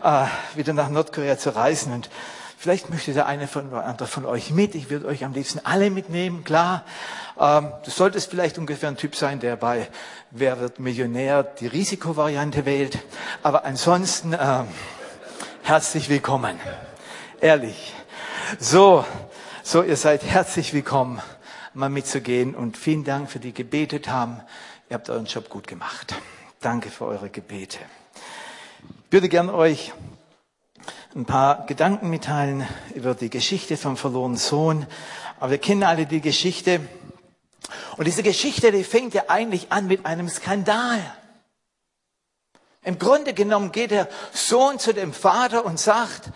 äh, 0.02 0.26
wieder 0.56 0.74
nach 0.74 0.90
Nordkorea 0.90 1.38
zu 1.38 1.56
reisen. 1.56 1.94
Und 1.94 2.10
Vielleicht 2.58 2.90
möchte 2.90 3.14
der 3.14 3.26
eine 3.26 3.46
von, 3.46 3.72
andere 3.72 4.08
von 4.08 4.26
euch 4.26 4.50
mit. 4.50 4.74
Ich 4.74 4.90
würde 4.90 5.06
euch 5.06 5.24
am 5.24 5.32
liebsten 5.32 5.60
alle 5.64 5.90
mitnehmen, 5.90 6.44
klar. 6.44 6.84
Ähm, 7.38 7.72
du 7.84 7.90
solltest 7.90 8.28
vielleicht 8.28 8.58
ungefähr 8.58 8.90
ein 8.90 8.96
Typ 8.96 9.14
sein, 9.14 9.40
der 9.40 9.56
bei 9.56 9.88
Wer 10.32 10.60
wird 10.60 10.80
Millionär 10.80 11.44
die 11.44 11.68
Risikovariante 11.68 12.66
wählt. 12.66 12.98
Aber 13.44 13.64
ansonsten 13.64 14.34
ähm, 14.38 14.66
herzlich 15.62 16.10
willkommen. 16.10 16.58
Ehrlich. 17.40 17.94
So, 18.56 19.04
so, 19.62 19.82
ihr 19.82 19.98
seid 19.98 20.22
herzlich 20.22 20.72
willkommen, 20.72 21.20
mal 21.74 21.90
mitzugehen. 21.90 22.54
Und 22.54 22.78
vielen 22.78 23.04
Dank 23.04 23.30
für 23.30 23.40
die 23.40 23.52
gebetet 23.52 24.08
haben. 24.08 24.40
Ihr 24.88 24.94
habt 24.94 25.10
euren 25.10 25.26
Job 25.26 25.50
gut 25.50 25.66
gemacht. 25.66 26.14
Danke 26.60 26.88
für 26.88 27.04
eure 27.04 27.28
Gebete. 27.28 27.78
Ich 29.04 29.12
würde 29.12 29.28
gern 29.28 29.50
euch 29.50 29.92
ein 31.14 31.26
paar 31.26 31.66
Gedanken 31.66 32.08
mitteilen 32.08 32.66
über 32.94 33.14
die 33.14 33.28
Geschichte 33.28 33.76
vom 33.76 33.98
verlorenen 33.98 34.38
Sohn. 34.38 34.86
Aber 35.38 35.50
wir 35.50 35.58
kennen 35.58 35.82
alle 35.82 36.06
die 36.06 36.22
Geschichte. 36.22 36.80
Und 37.98 38.06
diese 38.06 38.22
Geschichte, 38.22 38.72
die 38.72 38.82
fängt 38.82 39.12
ja 39.12 39.24
eigentlich 39.28 39.72
an 39.72 39.86
mit 39.88 40.06
einem 40.06 40.30
Skandal. 40.30 40.98
Im 42.82 42.98
Grunde 42.98 43.34
genommen 43.34 43.72
geht 43.72 43.90
der 43.90 44.08
Sohn 44.32 44.78
zu 44.78 44.94
dem 44.94 45.12
Vater 45.12 45.66
und 45.66 45.78
sagt, 45.78 46.30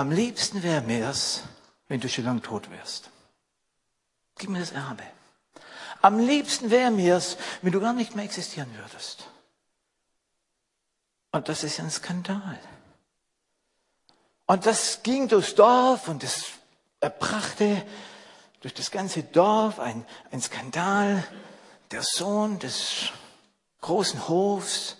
am 0.00 0.10
liebsten 0.10 0.62
wäre 0.62 0.80
mir's, 0.80 1.42
wenn 1.88 2.00
du 2.00 2.08
schon 2.08 2.24
lang 2.24 2.40
tot 2.42 2.70
wärst. 2.70 3.10
Gib 4.38 4.48
mir 4.48 4.60
das 4.60 4.72
Erbe. 4.72 5.02
Am 6.00 6.18
liebsten 6.18 6.70
wäre 6.70 6.90
mir's, 6.90 7.36
wenn 7.60 7.72
du 7.72 7.80
gar 7.80 7.92
nicht 7.92 8.16
mehr 8.16 8.24
existieren 8.24 8.74
würdest. 8.78 9.28
Und 11.32 11.50
das 11.50 11.64
ist 11.64 11.78
ein 11.80 11.90
Skandal. 11.90 12.58
Und 14.46 14.64
das 14.64 15.02
ging 15.02 15.28
durchs 15.28 15.54
Dorf 15.54 16.08
und 16.08 16.24
es 16.24 16.46
erbrachte 17.00 17.84
durch 18.62 18.72
das 18.72 18.90
ganze 18.90 19.22
Dorf 19.22 19.78
ein, 19.78 20.06
ein 20.30 20.40
Skandal. 20.40 21.22
Der 21.90 22.02
Sohn 22.02 22.58
des 22.58 23.10
großen 23.82 24.28
Hofs 24.28 24.96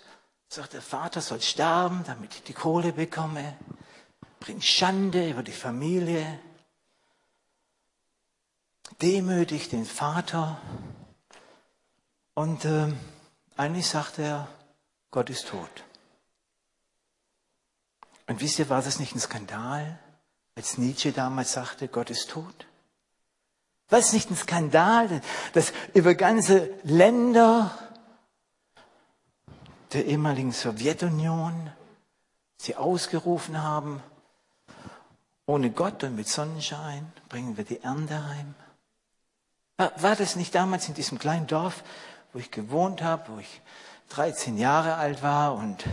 sagt, 0.47 0.73
der 0.73 0.83
Vater 0.83 1.21
soll 1.21 1.41
sterben, 1.41 2.03
damit 2.05 2.35
ich 2.35 2.43
die 2.43 2.53
Kohle 2.53 2.93
bekomme. 2.93 3.57
Bringt 4.41 4.65
Schande 4.65 5.29
über 5.29 5.43
die 5.43 5.51
Familie. 5.51 6.39
Demütigt 8.99 9.71
den 9.71 9.85
Vater. 9.85 10.59
Und 12.33 12.65
äh, 12.65 12.91
eigentlich 13.55 13.87
sagt 13.87 14.17
er, 14.17 14.47
Gott 15.11 15.29
ist 15.29 15.47
tot. 15.47 15.83
Und 18.25 18.41
wisst 18.41 18.57
ihr, 18.57 18.67
war 18.69 18.81
das 18.81 18.99
nicht 18.99 19.13
ein 19.13 19.19
Skandal, 19.19 19.99
als 20.55 20.79
Nietzsche 20.79 21.11
damals 21.11 21.53
sagte, 21.53 21.87
Gott 21.87 22.09
ist 22.09 22.31
tot? 22.31 22.65
War 23.89 23.99
es 23.99 24.11
nicht 24.11 24.31
ein 24.31 24.37
Skandal, 24.37 25.21
dass 25.53 25.71
über 25.93 26.15
ganze 26.15 26.73
Länder 26.81 27.77
der 29.93 30.05
ehemaligen 30.07 30.51
Sowjetunion 30.51 31.71
sie 32.57 32.75
ausgerufen 32.75 33.61
haben, 33.61 34.01
ohne 35.51 35.69
Gott 35.69 36.01
und 36.05 36.15
mit 36.15 36.29
Sonnenschein 36.29 37.11
bringen 37.27 37.57
wir 37.57 37.65
die 37.65 37.81
Ernte 37.81 38.25
heim. 38.25 38.55
War, 39.77 40.15
das 40.15 40.37
nicht 40.37 40.55
damals 40.55 40.87
in 40.87 40.93
diesem 40.93 41.19
kleinen 41.19 41.47
Dorf, 41.47 41.83
wo 42.31 42.39
ich 42.39 42.51
gewohnt 42.51 43.01
habe, 43.01 43.33
wo 43.33 43.39
ich 43.39 43.61
13 44.09 44.57
Jahre 44.57 44.95
alt 44.95 45.21
war 45.23 45.55
und 45.55 45.83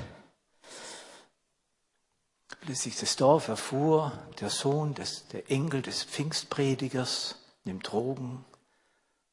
plötzlich 2.60 2.96
das 2.98 3.16
Dorf 3.16 3.48
erfuhr, 3.48 4.12
der 4.40 4.50
Sohn, 4.50 4.94
des, 4.94 5.26
der 5.28 5.50
Enkel 5.50 5.82
des 5.82 6.04
Pfingstpredigers 6.04 7.34
nimmt 7.64 7.90
Drogen 7.90 8.44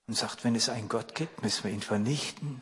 und 0.08 0.18
sagt, 0.18 0.44
wenn 0.44 0.56
es 0.56 0.70
einen 0.70 0.90
Gott 0.90 1.14
gibt, 1.14 1.44
müssen 1.44 1.66
wir 1.66 1.72
ihn 1.72 1.82
vernichten. 1.82 2.62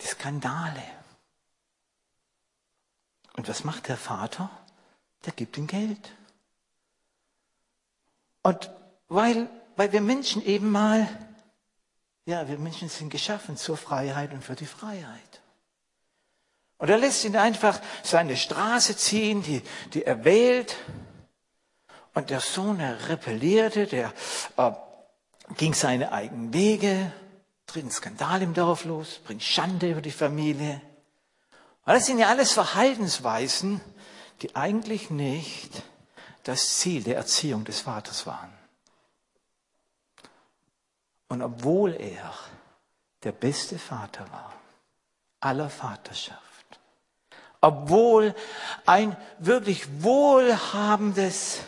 Die 0.00 0.06
Skandale. 0.06 0.99
Und 3.36 3.48
was 3.48 3.64
macht 3.64 3.88
der 3.88 3.96
Vater? 3.96 4.50
Der 5.24 5.32
gibt 5.32 5.56
ihm 5.58 5.66
Geld. 5.66 6.12
Und 8.42 8.70
weil, 9.08 9.48
weil 9.76 9.92
wir 9.92 10.00
Menschen 10.00 10.44
eben 10.44 10.70
mal, 10.70 11.06
ja, 12.24 12.48
wir 12.48 12.58
Menschen 12.58 12.88
sind 12.88 13.10
geschaffen 13.10 13.56
zur 13.56 13.76
Freiheit 13.76 14.32
und 14.32 14.42
für 14.42 14.54
die 14.54 14.66
Freiheit. 14.66 15.40
Und 16.78 16.88
er 16.88 16.96
lässt 16.96 17.24
ihn 17.24 17.36
einfach 17.36 17.78
seine 18.02 18.36
Straße 18.36 18.96
ziehen, 18.96 19.42
die, 19.42 19.62
die 19.92 20.04
er 20.04 20.24
wählt. 20.24 20.76
Und 22.14 22.30
der 22.30 22.40
Sohn, 22.40 22.80
er 22.80 23.08
rebellierte, 23.08 23.86
der 23.86 24.12
äh, 24.56 24.70
ging 25.56 25.74
seine 25.74 26.12
eigenen 26.12 26.54
Wege, 26.54 27.12
tritt 27.66 27.82
einen 27.82 27.90
Skandal 27.90 28.42
im 28.42 28.54
Dorf 28.54 28.84
los, 28.84 29.20
bringt 29.24 29.42
Schande 29.42 29.90
über 29.90 30.00
die 30.00 30.10
Familie. 30.10 30.80
Und 31.90 31.96
das 31.96 32.06
sind 32.06 32.20
ja 32.20 32.28
alles 32.28 32.52
Verhaltensweisen, 32.52 33.80
die 34.42 34.54
eigentlich 34.54 35.10
nicht 35.10 35.82
das 36.44 36.78
Ziel 36.78 37.02
der 37.02 37.16
Erziehung 37.16 37.64
des 37.64 37.80
Vaters 37.80 38.28
waren. 38.28 38.56
Und 41.26 41.42
obwohl 41.42 41.94
er 41.94 42.32
der 43.24 43.32
beste 43.32 43.76
Vater 43.76 44.24
war, 44.30 44.54
aller 45.40 45.68
Vaterschaft, 45.68 46.78
obwohl 47.60 48.36
ein 48.86 49.16
wirklich 49.40 50.00
wohlhabendes 50.00 51.58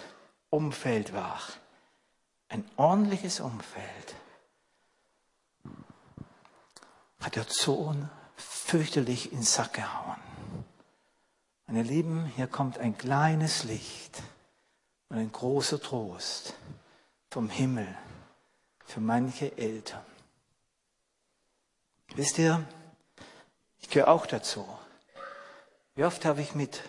Umfeld 0.50 1.14
war, 1.14 1.40
ein 2.48 2.64
ordentliches 2.76 3.40
Umfeld, 3.40 4.14
hat 7.18 7.34
der 7.34 7.46
Sohn 7.48 8.08
fürchterlich 8.72 9.32
ins 9.32 9.52
Sack 9.52 9.74
gehauen. 9.74 10.16
Meine 11.66 11.82
Lieben, 11.82 12.24
hier 12.36 12.46
kommt 12.46 12.78
ein 12.78 12.96
kleines 12.96 13.64
Licht 13.64 14.22
und 15.10 15.18
ein 15.18 15.30
großer 15.30 15.78
Trost 15.78 16.54
vom 17.30 17.50
Himmel 17.50 17.86
für 18.86 19.00
manche 19.00 19.58
Eltern. 19.58 20.00
Wisst 22.14 22.38
ihr, 22.38 22.64
ich 23.78 23.90
gehöre 23.90 24.08
auch 24.08 24.24
dazu. 24.24 24.66
Wie 25.94 26.04
oft 26.04 26.24
habe 26.24 26.40
ich 26.40 26.54
mit 26.54 26.80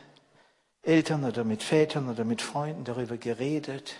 Eltern 0.84 1.26
oder 1.26 1.44
mit 1.44 1.64
Vätern 1.64 2.10
oder 2.10 2.24
mit 2.24 2.42
Freunden 2.42 2.86
darüber 2.86 3.18
geredet 3.18 3.96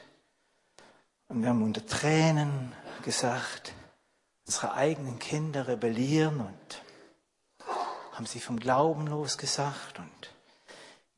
und 1.28 1.42
wir 1.42 1.50
haben 1.50 1.62
unter 1.62 1.86
Tränen 1.86 2.72
gesagt, 3.04 3.74
unsere 4.46 4.74
eigenen 4.74 5.20
Kinder 5.20 5.68
rebellieren 5.68 6.40
und 6.40 6.83
haben 8.14 8.26
sich 8.26 8.44
vom 8.44 8.60
Glauben 8.60 9.08
losgesagt 9.08 10.00
und 10.00 10.34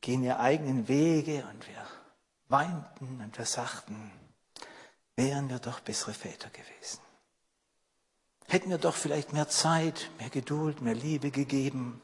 gehen 0.00 0.24
ihre 0.24 0.40
eigenen 0.40 0.88
Wege 0.88 1.46
und 1.52 1.68
wir 1.68 1.86
weinten 2.48 3.20
und 3.22 3.36
wir 3.36 3.44
sagten, 3.44 4.10
wären 5.14 5.48
wir 5.48 5.58
doch 5.58 5.80
bessere 5.80 6.12
Väter 6.12 6.48
gewesen. 6.50 7.00
Hätten 8.48 8.70
wir 8.70 8.78
doch 8.78 8.94
vielleicht 8.94 9.32
mehr 9.32 9.48
Zeit, 9.48 10.10
mehr 10.18 10.30
Geduld, 10.30 10.80
mehr 10.80 10.94
Liebe 10.94 11.30
gegeben. 11.30 12.00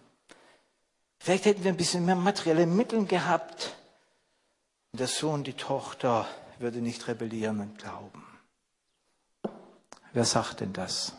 Vielleicht 1.19 1.45
hätten 1.45 1.63
wir 1.63 1.73
ein 1.73 1.77
bisschen 1.77 2.05
mehr 2.05 2.17
materielle 2.17 2.67
Mittel 2.67 3.07
gehabt. 3.07 3.77
Und 4.93 4.99
der 4.99 5.07
Sohn, 5.07 5.45
die 5.45 5.55
Tochter 5.55 6.27
würde 6.59 6.79
nicht 6.79 7.07
rebellieren 7.07 7.61
und 7.61 7.79
glauben. 7.79 8.25
Wer 10.13 10.25
sagt 10.25 10.61
denn 10.61 10.73
das? 10.73 11.13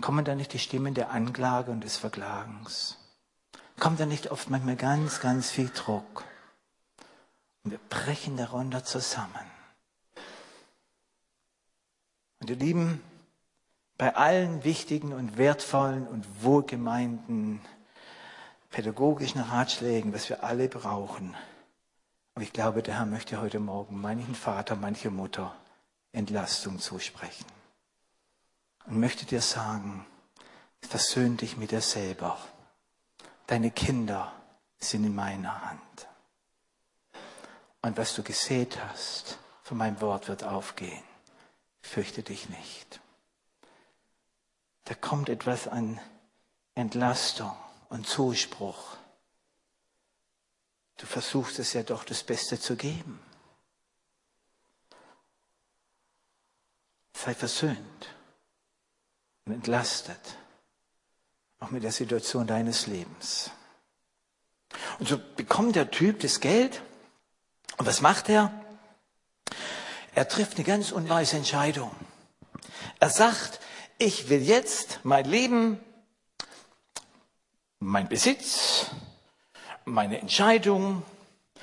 Kommen 0.00 0.24
da 0.24 0.34
nicht 0.34 0.52
die 0.52 0.58
Stimmen 0.58 0.94
der 0.94 1.10
Anklage 1.10 1.70
und 1.70 1.82
des 1.82 1.96
Verklagens? 1.96 2.98
Kommt 3.78 4.00
da 4.00 4.06
nicht 4.06 4.30
oft 4.30 4.50
manchmal 4.50 4.76
ganz, 4.76 5.20
ganz 5.20 5.50
viel 5.50 5.70
Druck? 5.70 6.24
Und 7.62 7.70
wir 7.70 7.80
brechen 7.88 8.36
darunter 8.36 8.84
zusammen. 8.84 9.50
Und 12.40 12.50
ihr 12.50 12.56
Lieben, 12.56 13.00
bei 13.96 14.14
allen 14.14 14.64
wichtigen 14.64 15.12
und 15.12 15.38
wertvollen 15.38 16.06
und 16.06 16.26
wohlgemeinten 16.42 17.60
pädagogischen 18.70 19.40
Ratschlägen, 19.40 20.12
was 20.12 20.28
wir 20.28 20.42
alle 20.42 20.68
brauchen, 20.68 21.34
aber 22.34 22.42
ich 22.42 22.52
glaube, 22.52 22.82
der 22.82 22.98
Herr 22.98 23.06
möchte 23.06 23.40
heute 23.40 23.60
Morgen 23.60 24.00
manchen 24.00 24.34
Vater, 24.34 24.74
manche 24.74 25.10
Mutter 25.10 25.54
Entlastung 26.12 26.80
zusprechen. 26.80 27.46
Und 28.86 29.00
möchte 29.00 29.24
dir 29.24 29.40
sagen, 29.40 30.06
versöhn 30.80 31.36
dich 31.36 31.56
mit 31.56 31.70
dir 31.70 31.80
selber. 31.80 32.38
Deine 33.46 33.70
Kinder 33.70 34.32
sind 34.78 35.04
in 35.04 35.14
meiner 35.14 35.70
Hand. 35.70 36.08
Und 37.82 37.96
was 37.96 38.14
du 38.14 38.22
gesät 38.22 38.78
hast, 38.80 39.38
von 39.62 39.78
meinem 39.78 40.00
Wort 40.00 40.28
wird 40.28 40.44
aufgehen. 40.44 41.02
Fürchte 41.80 42.22
dich 42.22 42.48
nicht. 42.48 43.00
Da 44.84 44.94
kommt 44.94 45.28
etwas 45.28 45.68
an 45.68 46.00
Entlastung 46.74 47.54
und 47.88 48.06
Zuspruch. 48.06 48.96
Du 50.98 51.06
versuchst 51.06 51.58
es 51.58 51.72
ja 51.72 51.82
doch 51.82 52.04
das 52.04 52.22
Beste 52.22 52.60
zu 52.60 52.76
geben. 52.76 53.20
Sei 57.14 57.34
versöhnt 57.34 58.14
und 59.44 59.52
entlastet, 59.52 60.36
auch 61.60 61.70
mit 61.70 61.82
der 61.82 61.92
Situation 61.92 62.46
deines 62.46 62.86
Lebens. 62.86 63.50
Und 64.98 65.08
so 65.08 65.20
bekommt 65.36 65.76
der 65.76 65.90
Typ 65.90 66.20
das 66.20 66.40
Geld. 66.40 66.82
Und 67.76 67.86
was 67.86 68.00
macht 68.00 68.28
er? 68.28 68.52
Er 70.14 70.28
trifft 70.28 70.56
eine 70.56 70.64
ganz 70.64 70.92
unweise 70.92 71.36
Entscheidung. 71.36 71.90
Er 73.00 73.10
sagt, 73.10 73.60
ich 73.98 74.28
will 74.28 74.42
jetzt 74.42 75.00
mein 75.02 75.24
Leben, 75.24 75.80
mein 77.78 78.08
Besitz, 78.08 78.86
meine 79.84 80.18
Entscheidung, 80.20 81.02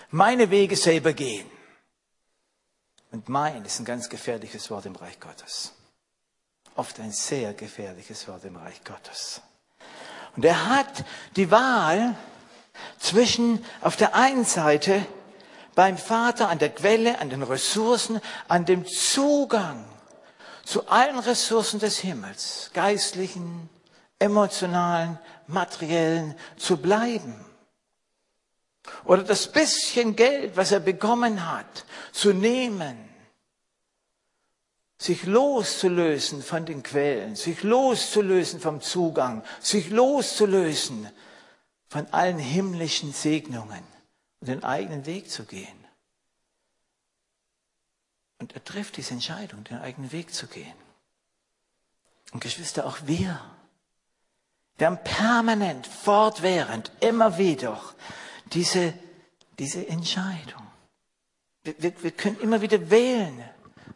meine 0.10 0.50
Wege 0.52 0.76
selber 0.76 1.14
gehen. 1.14 1.50
Und 3.12 3.28
mein 3.28 3.66
ist 3.66 3.80
ein 3.80 3.86
ganz 3.86 4.10
gefährliches 4.10 4.70
Wort 4.70 4.86
im 4.86 4.96
Reich 4.96 5.20
Gottes. 5.20 5.74
Oft 6.76 7.00
ein 7.00 7.12
sehr 7.12 7.54
gefährliches 7.54 8.28
Wort 8.28 8.46
im 8.46 8.56
Reich 8.56 8.84
Gottes. 8.84 9.42
Und 10.36 10.46
er 10.46 10.70
hat 10.70 11.04
die 11.36 11.52
Wahl 11.52 12.16
zwischen 13.00 13.64
auf 13.82 13.96
der 13.98 14.16
einen 14.16 14.46
Seite 14.46 15.06
beim 15.76 15.98
Vater 15.98 16.50
an 16.50 16.60
der 16.60 16.70
Quelle, 16.70 17.20
an 17.20 17.30
den 17.30 17.44
Ressourcen, 17.44 18.22
an 18.48 18.66
dem 18.66 18.86
Zugang 18.86 19.86
zu 20.64 20.88
allen 20.88 21.20
Ressourcen 21.20 21.80
des 21.80 22.00
Himmels, 22.00 22.72
geistlichen, 22.74 23.70
emotionalen, 24.20 25.20
materiellen, 25.48 26.36
zu 26.58 26.78
bleiben. 26.78 27.46
Oder 29.04 29.24
das 29.24 29.52
bisschen 29.52 30.16
Geld, 30.16 30.56
was 30.56 30.72
er 30.72 30.80
bekommen 30.80 31.52
hat, 31.52 31.86
zu 32.12 32.34
nehmen, 32.34 33.11
sich 35.02 35.24
loszulösen 35.24 36.44
von 36.44 36.64
den 36.64 36.84
Quellen, 36.84 37.36
sich 37.36 37.64
loszulösen 37.64 38.60
vom 38.60 38.82
Zugang, 38.82 39.44
sich 39.60 39.90
loszulösen 39.90 41.10
von 41.88 42.06
allen 42.14 42.38
himmlischen 42.38 43.12
Segnungen 43.12 43.84
und 44.42 44.48
den 44.48 44.64
eigenen 44.64 45.08
Weg 45.08 45.32
zu 45.32 45.46
gehen. 45.46 45.88
Und 48.38 48.54
er 48.54 48.64
trifft 48.64 48.98
diese 48.98 49.16
Entscheidung, 49.16 49.64
den 49.64 49.80
eigenen 49.80 50.12
Weg 50.12 50.36
zu 50.36 50.46
gehen. 50.46 50.76
Und 52.32 52.42
Geschwister, 52.42 52.86
auch 52.86 53.00
wir, 53.06 53.42
wir 54.78 54.86
haben 54.86 55.04
permanent, 55.04 55.88
fortwährend, 55.88 56.92
immer 57.00 57.40
wieder 57.40 57.82
diese, 58.54 58.94
diese 59.58 59.88
Entscheidung. 59.88 60.62
Wir, 61.64 61.74
wir, 61.80 62.04
wir 62.04 62.12
können 62.12 62.40
immer 62.40 62.62
wieder 62.62 62.92
wählen. 62.92 63.44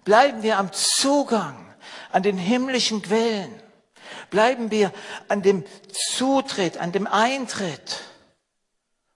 Bleiben 0.06 0.44
wir 0.44 0.60
am 0.60 0.72
Zugang, 0.72 1.58
an 2.12 2.24
den 2.24 2.38
himmlischen 2.38 3.02
Quellen. 3.02 3.52
Bleiben 4.30 4.72
wir 4.72 4.94
an 5.28 5.42
dem 5.42 5.66
Zutritt, 5.92 6.78
an 6.78 6.92
dem 6.92 7.08
Eintritt, 7.08 8.02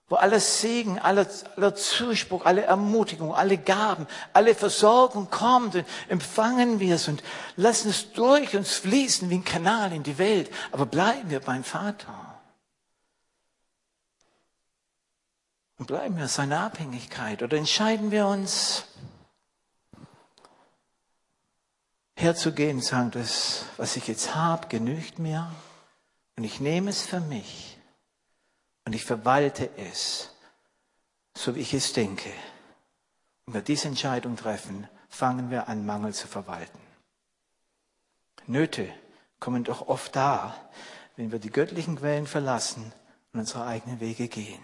wo 0.08 0.16
alles 0.16 0.60
Segen, 0.60 0.98
aller, 0.98 1.26
aller 1.56 1.76
Zuspruch, 1.76 2.44
alle 2.44 2.62
Ermutigung, 2.62 3.32
alle 3.32 3.56
Gaben, 3.56 4.08
alle 4.32 4.56
Versorgung 4.56 5.30
kommt 5.30 5.76
und 5.76 5.86
empfangen 6.08 6.80
wir 6.80 6.96
es 6.96 7.06
und 7.06 7.22
lassen 7.54 7.90
es 7.90 8.12
durch 8.12 8.56
uns 8.56 8.74
fließen 8.74 9.30
wie 9.30 9.36
ein 9.36 9.44
Kanal 9.44 9.92
in 9.92 10.02
die 10.02 10.18
Welt. 10.18 10.50
Aber 10.72 10.86
bleiben 10.86 11.30
wir 11.30 11.40
beim 11.40 11.62
Vater. 11.62 12.40
Und 15.78 15.86
bleiben 15.86 16.18
wir 16.18 16.26
seine 16.26 16.58
Abhängigkeit 16.58 17.42
oder 17.42 17.56
entscheiden 17.56 18.10
wir 18.10 18.26
uns, 18.26 18.84
herzugehen 22.20 22.78
und 22.78 22.84
sagen, 22.84 23.10
das, 23.10 23.64
was 23.76 23.96
ich 23.96 24.06
jetzt 24.08 24.34
habe, 24.34 24.68
genügt 24.68 25.18
mir 25.18 25.50
und 26.36 26.44
ich 26.44 26.60
nehme 26.60 26.90
es 26.90 27.02
für 27.02 27.20
mich 27.20 27.78
und 28.84 28.94
ich 28.94 29.04
verwalte 29.04 29.70
es, 29.76 30.30
so 31.34 31.54
wie 31.54 31.60
ich 31.60 31.74
es 31.74 31.92
denke. 31.92 32.30
Und 33.46 33.54
wir 33.54 33.62
diese 33.62 33.88
Entscheidung 33.88 34.36
treffen, 34.36 34.86
fangen 35.08 35.50
wir 35.50 35.68
an, 35.68 35.86
Mangel 35.86 36.14
zu 36.14 36.28
verwalten. 36.28 36.78
Nöte 38.46 38.88
kommen 39.38 39.64
doch 39.64 39.88
oft 39.88 40.14
da, 40.14 40.54
wenn 41.16 41.32
wir 41.32 41.38
die 41.38 41.50
göttlichen 41.50 41.96
Quellen 41.96 42.26
verlassen 42.26 42.92
und 43.32 43.40
unsere 43.40 43.66
eigenen 43.66 44.00
Wege 44.00 44.28
gehen. 44.28 44.62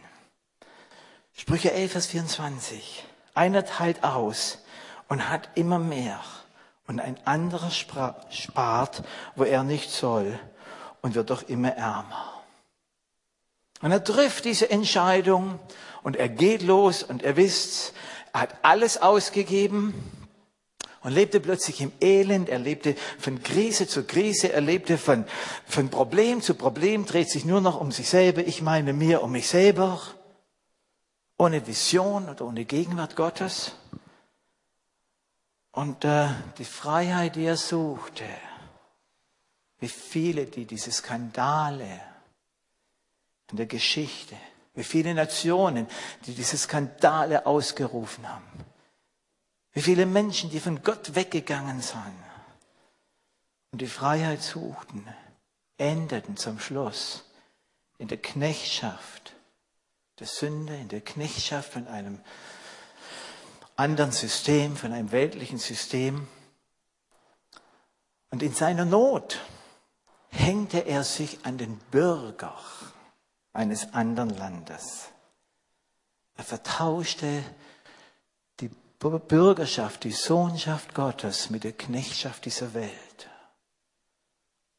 Sprüche 1.34 1.72
11, 1.72 1.92
Vers 1.92 2.06
24. 2.06 3.04
Einer 3.34 3.64
teilt 3.64 4.04
aus 4.04 4.58
und 5.08 5.28
hat 5.28 5.50
immer 5.54 5.78
mehr 5.78 6.20
und 6.86 7.00
ein 7.00 7.16
anderer 7.24 7.70
spart, 7.70 9.02
wo 9.34 9.44
er 9.44 9.62
nicht 9.62 9.90
soll 9.90 10.38
und 11.02 11.14
wird 11.14 11.30
doch 11.30 11.42
immer 11.48 11.70
ärmer. 11.70 12.32
Und 13.82 13.92
er 13.92 14.02
trifft 14.02 14.44
diese 14.44 14.70
Entscheidung 14.70 15.58
und 16.02 16.16
er 16.16 16.28
geht 16.28 16.62
los 16.62 17.02
und 17.02 17.22
er 17.22 17.36
wisst, 17.36 17.92
er 18.32 18.42
hat 18.42 18.54
alles 18.62 19.02
ausgegeben 19.02 19.94
und 21.02 21.12
lebte 21.12 21.40
plötzlich 21.40 21.80
im 21.80 21.92
Elend, 22.00 22.48
er 22.48 22.58
lebte 22.58 22.96
von 23.18 23.42
Krise 23.42 23.86
zu 23.86 24.04
Krise, 24.04 24.52
er 24.52 24.60
lebte 24.60 24.98
von, 24.98 25.24
von 25.66 25.88
Problem 25.90 26.42
zu 26.42 26.54
Problem, 26.54 27.06
dreht 27.06 27.30
sich 27.30 27.44
nur 27.44 27.60
noch 27.60 27.80
um 27.80 27.92
sich 27.92 28.08
selber, 28.08 28.46
ich 28.46 28.62
meine 28.62 28.92
mir 28.92 29.22
um 29.22 29.32
mich 29.32 29.48
selber, 29.48 30.00
ohne 31.38 31.66
Vision 31.66 32.28
oder 32.28 32.46
ohne 32.46 32.64
Gegenwart 32.64 33.14
Gottes. 33.14 33.72
Und 35.76 36.06
äh, 36.06 36.30
die 36.56 36.64
Freiheit, 36.64 37.36
die 37.36 37.44
er 37.44 37.58
suchte, 37.58 38.24
wie 39.78 39.88
viele, 39.88 40.46
die 40.46 40.64
diese 40.64 40.90
Skandale 40.90 42.00
in 43.50 43.58
der 43.58 43.66
Geschichte, 43.66 44.38
wie 44.72 44.84
viele 44.84 45.12
Nationen, 45.12 45.86
die 46.24 46.34
diese 46.34 46.56
Skandale 46.56 47.44
ausgerufen 47.44 48.26
haben, 48.26 48.64
wie 49.72 49.82
viele 49.82 50.06
Menschen, 50.06 50.48
die 50.48 50.60
von 50.60 50.82
Gott 50.82 51.14
weggegangen 51.14 51.82
sind 51.82 52.24
und 53.70 53.82
die 53.82 53.86
Freiheit 53.86 54.42
suchten, 54.42 55.06
endeten 55.76 56.38
zum 56.38 56.58
Schluss 56.58 57.22
in 57.98 58.08
der 58.08 58.22
Knechtschaft 58.22 59.34
der 60.20 60.26
Sünde, 60.26 60.74
in 60.74 60.88
der 60.88 61.02
Knechtschaft 61.02 61.74
von 61.74 61.86
einem 61.86 62.22
anderen 63.76 64.12
System, 64.12 64.76
von 64.76 64.92
einem 64.92 65.12
weltlichen 65.12 65.58
System. 65.58 66.26
Und 68.30 68.42
in 68.42 68.54
seiner 68.54 68.84
Not 68.84 69.40
hängte 70.30 70.80
er 70.80 71.04
sich 71.04 71.44
an 71.44 71.58
den 71.58 71.78
Bürger 71.90 72.58
eines 73.52 73.92
anderen 73.94 74.30
Landes. 74.30 75.08
Er 76.36 76.44
vertauschte 76.44 77.42
die 78.60 78.70
Bürgerschaft, 78.98 80.04
die 80.04 80.12
Sohnschaft 80.12 80.94
Gottes 80.94 81.50
mit 81.50 81.64
der 81.64 81.72
Knechtschaft 81.72 82.44
dieser 82.44 82.74
Welt. 82.74 83.30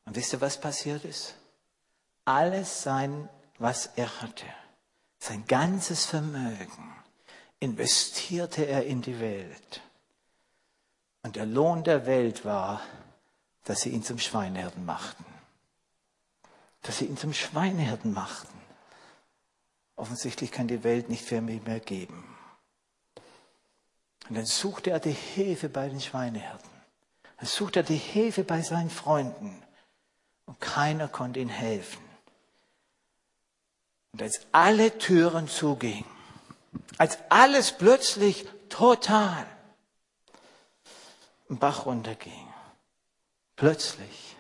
Und 0.06 0.16
wisst 0.16 0.34
ihr, 0.34 0.42
was 0.42 0.60
passiert 0.60 1.04
ist? 1.04 1.36
Alles 2.26 2.84
sein, 2.84 3.30
was 3.58 3.88
er 3.96 4.22
hatte, 4.22 4.46
sein 5.20 5.46
ganzes 5.48 6.06
Vermögen, 6.06 6.96
investierte 7.60 8.66
er 8.66 8.86
in 8.86 9.02
die 9.02 9.20
Welt. 9.20 9.82
Und 11.24 11.36
der 11.36 11.46
Lohn 11.46 11.84
der 11.84 12.06
Welt 12.06 12.46
war, 12.46 12.82
dass 13.64 13.82
sie 13.82 13.90
ihn 13.90 14.04
zum 14.04 14.20
Schweinehirten 14.20 14.86
machten. 14.86 15.26
Dass 16.84 17.00
sie 17.00 17.06
ihn 17.06 17.18
zum 17.18 17.34
Schweinehirten 17.34 18.14
machten. 18.14 18.54
Offensichtlich 19.96 20.52
kann 20.52 20.68
die 20.68 20.84
Welt 20.84 21.10
nicht 21.10 21.26
für 21.26 21.42
mich 21.42 21.64
mehr 21.64 21.80
geben. 21.80 22.24
Und 24.30 24.36
dann 24.36 24.46
suchte 24.46 24.92
er 24.92 25.00
die 25.00 25.12
Hilfe 25.12 25.70
bei 25.70 25.90
den 25.90 26.00
Schweinehirten. 26.00 26.70
Dann 27.38 27.48
suchte 27.48 27.80
er 27.80 27.84
die 27.84 27.98
Hilfe 27.98 28.44
bei 28.44 28.62
seinen 28.62 28.90
Freunden. 28.90 29.62
Und 30.46 30.62
keiner 30.62 31.08
konnte 31.08 31.40
ihm 31.40 31.50
helfen. 31.50 32.04
Und 34.14 34.22
als 34.22 34.48
alle 34.52 34.98
Türen 34.98 35.48
zugingen, 35.48 36.06
als 36.98 37.18
alles 37.30 37.72
plötzlich 37.72 38.46
total 38.70 39.46
im 41.50 41.58
Bach 41.60 41.86
runterging, 41.86 42.48
plötzlich 43.56 44.36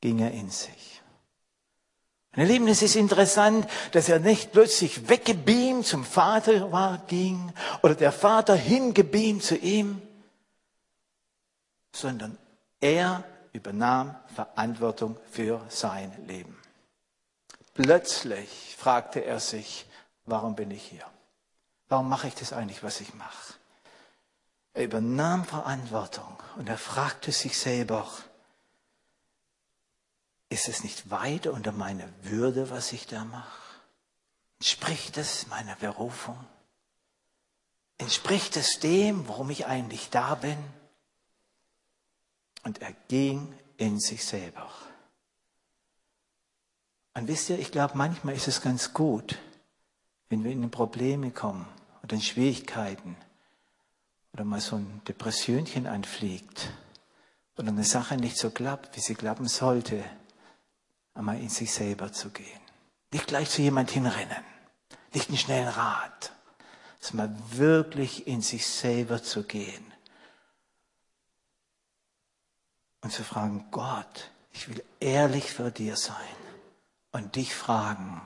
ging 0.00 0.18
er 0.18 0.32
in 0.32 0.50
sich. 0.50 1.02
Meine 2.32 2.48
Lieben, 2.48 2.68
es 2.68 2.82
ist 2.82 2.94
interessant, 2.94 3.68
dass 3.92 4.08
er 4.08 4.20
nicht 4.20 4.52
plötzlich 4.52 5.08
weggebeamt 5.08 5.84
zum 5.84 6.04
Vater 6.04 6.70
war, 6.70 6.98
ging 7.08 7.52
oder 7.82 7.96
der 7.96 8.12
Vater 8.12 8.54
hingebeamt 8.54 9.42
zu 9.42 9.56
ihm, 9.56 10.00
sondern 11.92 12.38
er 12.80 13.24
übernahm 13.52 14.14
Verantwortung 14.32 15.16
für 15.30 15.60
sein 15.68 16.12
Leben. 16.28 16.56
Plötzlich 17.74 18.76
fragte 18.78 19.24
er 19.24 19.40
sich, 19.40 19.86
warum 20.30 20.54
bin 20.54 20.70
ich 20.70 20.82
hier? 20.82 21.04
Warum 21.88 22.08
mache 22.08 22.28
ich 22.28 22.34
das 22.34 22.52
eigentlich, 22.52 22.82
was 22.82 23.00
ich 23.00 23.14
mache? 23.14 23.54
Er 24.72 24.84
übernahm 24.84 25.44
Verantwortung 25.44 26.40
und 26.56 26.68
er 26.68 26.78
fragte 26.78 27.32
sich 27.32 27.58
selber, 27.58 28.06
ist 30.48 30.68
es 30.68 30.84
nicht 30.84 31.10
weit 31.10 31.46
unter 31.46 31.72
meiner 31.72 32.08
Würde, 32.22 32.70
was 32.70 32.92
ich 32.92 33.06
da 33.06 33.24
mache? 33.24 33.60
Entspricht 34.58 35.16
es 35.16 35.46
meiner 35.48 35.74
Berufung? 35.76 36.38
Entspricht 37.98 38.56
es 38.56 38.80
dem, 38.80 39.28
warum 39.28 39.50
ich 39.50 39.66
eigentlich 39.66 40.10
da 40.10 40.34
bin? 40.34 40.58
Und 42.62 42.82
er 42.82 42.92
ging 43.08 43.54
in 43.78 43.98
sich 43.98 44.24
selber. 44.24 44.70
Und 47.14 47.26
wisst 47.28 47.48
ihr, 47.50 47.58
ich 47.58 47.72
glaube, 47.72 47.96
manchmal 47.96 48.34
ist 48.34 48.48
es 48.48 48.60
ganz 48.60 48.92
gut, 48.92 49.38
wenn 50.30 50.44
wir 50.44 50.52
in 50.52 50.70
Probleme 50.70 51.32
kommen 51.32 51.66
oder 52.02 52.14
in 52.14 52.22
Schwierigkeiten 52.22 53.16
oder 54.32 54.44
mal 54.44 54.60
so 54.60 54.76
ein 54.76 55.02
Depressionchen 55.06 55.86
anfliegt 55.86 56.70
oder 57.58 57.68
eine 57.68 57.84
Sache 57.84 58.16
nicht 58.16 58.38
so 58.38 58.50
klappt, 58.50 58.96
wie 58.96 59.00
sie 59.00 59.16
klappen 59.16 59.48
sollte, 59.48 60.02
einmal 61.14 61.38
in 61.40 61.48
sich 61.48 61.72
selber 61.72 62.12
zu 62.12 62.30
gehen. 62.30 62.60
Nicht 63.12 63.26
gleich 63.26 63.50
zu 63.50 63.60
jemand 63.60 63.90
hinrennen, 63.90 64.44
nicht 65.12 65.28
einen 65.28 65.38
schnellen 65.38 65.68
Rat, 65.68 66.32
sondern 67.00 67.32
mal 67.32 67.58
wirklich 67.58 68.28
in 68.28 68.40
sich 68.40 68.66
selber 68.66 69.22
zu 69.22 69.42
gehen. 69.42 69.84
Und 73.00 73.12
zu 73.12 73.24
fragen, 73.24 73.66
Gott, 73.72 74.30
ich 74.52 74.68
will 74.68 74.84
ehrlich 75.00 75.52
vor 75.52 75.70
dir 75.70 75.96
sein. 75.96 76.16
Und 77.12 77.34
dich 77.34 77.54
fragen, 77.54 78.20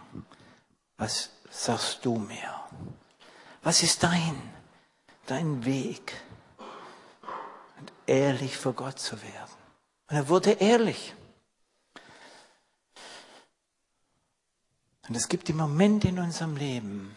was 0.99 1.31
sagst 1.55 2.05
du 2.05 2.17
mir? 2.17 2.61
Was 3.63 3.83
ist 3.83 4.03
dein, 4.03 4.41
dein 5.27 5.65
Weg? 5.65 6.21
Und 7.79 7.93
ehrlich 8.07 8.57
vor 8.57 8.73
Gott 8.73 8.99
zu 8.99 9.21
werden. 9.23 9.55
Und 10.09 10.17
er 10.17 10.29
wurde 10.29 10.51
ehrlich. 10.53 11.15
Und 15.09 15.15
es 15.15 15.29
gibt 15.29 15.49
die 15.49 15.53
Momente 15.53 16.09
in 16.09 16.19
unserem 16.19 16.57
Leben, 16.57 17.15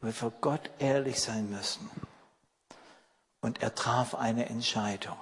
wo 0.00 0.08
wir 0.08 0.14
vor 0.14 0.32
Gott 0.40 0.70
ehrlich 0.78 1.20
sein 1.20 1.50
müssen. 1.50 1.90
Und 3.40 3.62
er 3.62 3.74
traf 3.74 4.14
eine 4.14 4.46
Entscheidung. 4.48 5.16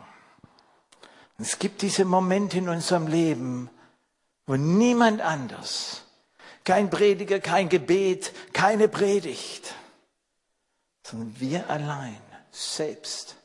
Und 1.37 1.45
es 1.45 1.59
gibt 1.59 1.83
diese 1.83 2.05
Momente 2.05 2.59
in 2.59 2.69
unserem 2.69 3.07
Leben, 3.07 3.71
wo 4.47 4.57
niemand 4.57 5.21
anders 5.21 6.03
kein 6.69 6.91
Prediger, 6.91 7.41
kein 7.41 7.71
Gebet, 7.71 8.31
keine 8.53 8.89
Predigt, 8.89 9.75
sondern 11.03 11.41
wir 11.41 11.71
allein 11.71 12.21
selbst 12.51 13.37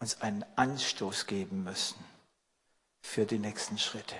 uns 0.00 0.20
einen 0.22 0.44
Anstoß 0.56 1.26
geben 1.26 1.62
müssen 1.62 2.04
für 3.00 3.26
die 3.26 3.38
nächsten 3.38 3.78
Schritte. 3.78 4.16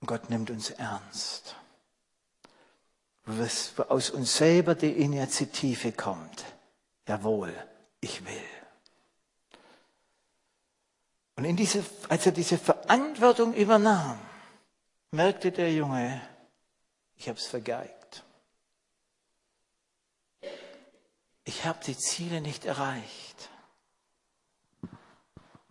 Und 0.00 0.08
Gott 0.08 0.28
nimmt 0.28 0.50
uns 0.50 0.68
ernst. 0.68 1.56
Wo 3.24 3.82
aus 3.84 4.10
uns 4.10 4.36
selber 4.36 4.74
die 4.74 4.92
Initiative 4.92 5.92
kommt. 5.92 6.44
Jawohl, 7.08 7.54
ich 8.02 8.22
will. 8.26 8.50
Und 11.36 11.46
in 11.46 11.56
diese, 11.56 11.82
als 12.10 12.26
er 12.26 12.32
diese 12.32 12.58
Verantwortung 12.58 13.54
übernahm, 13.54 14.18
merkte 15.12 15.50
der 15.50 15.72
Junge, 15.72 16.20
ich 17.16 17.28
habe 17.28 17.38
es 17.38 17.46
vergeigt. 17.46 18.24
Ich 21.44 21.64
habe 21.64 21.78
die 21.84 21.96
Ziele 21.96 22.40
nicht 22.40 22.64
erreicht. 22.64 23.50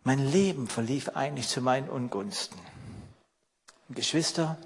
Mein 0.04 0.20
Leben 0.20 0.68
verlief 0.68 1.10
eigentlich 1.10 1.48
zu 1.48 1.62
meinen 1.62 1.90
Ungunsten. 1.90 2.60
Und 3.88 3.96
Geschwister, 3.96 4.58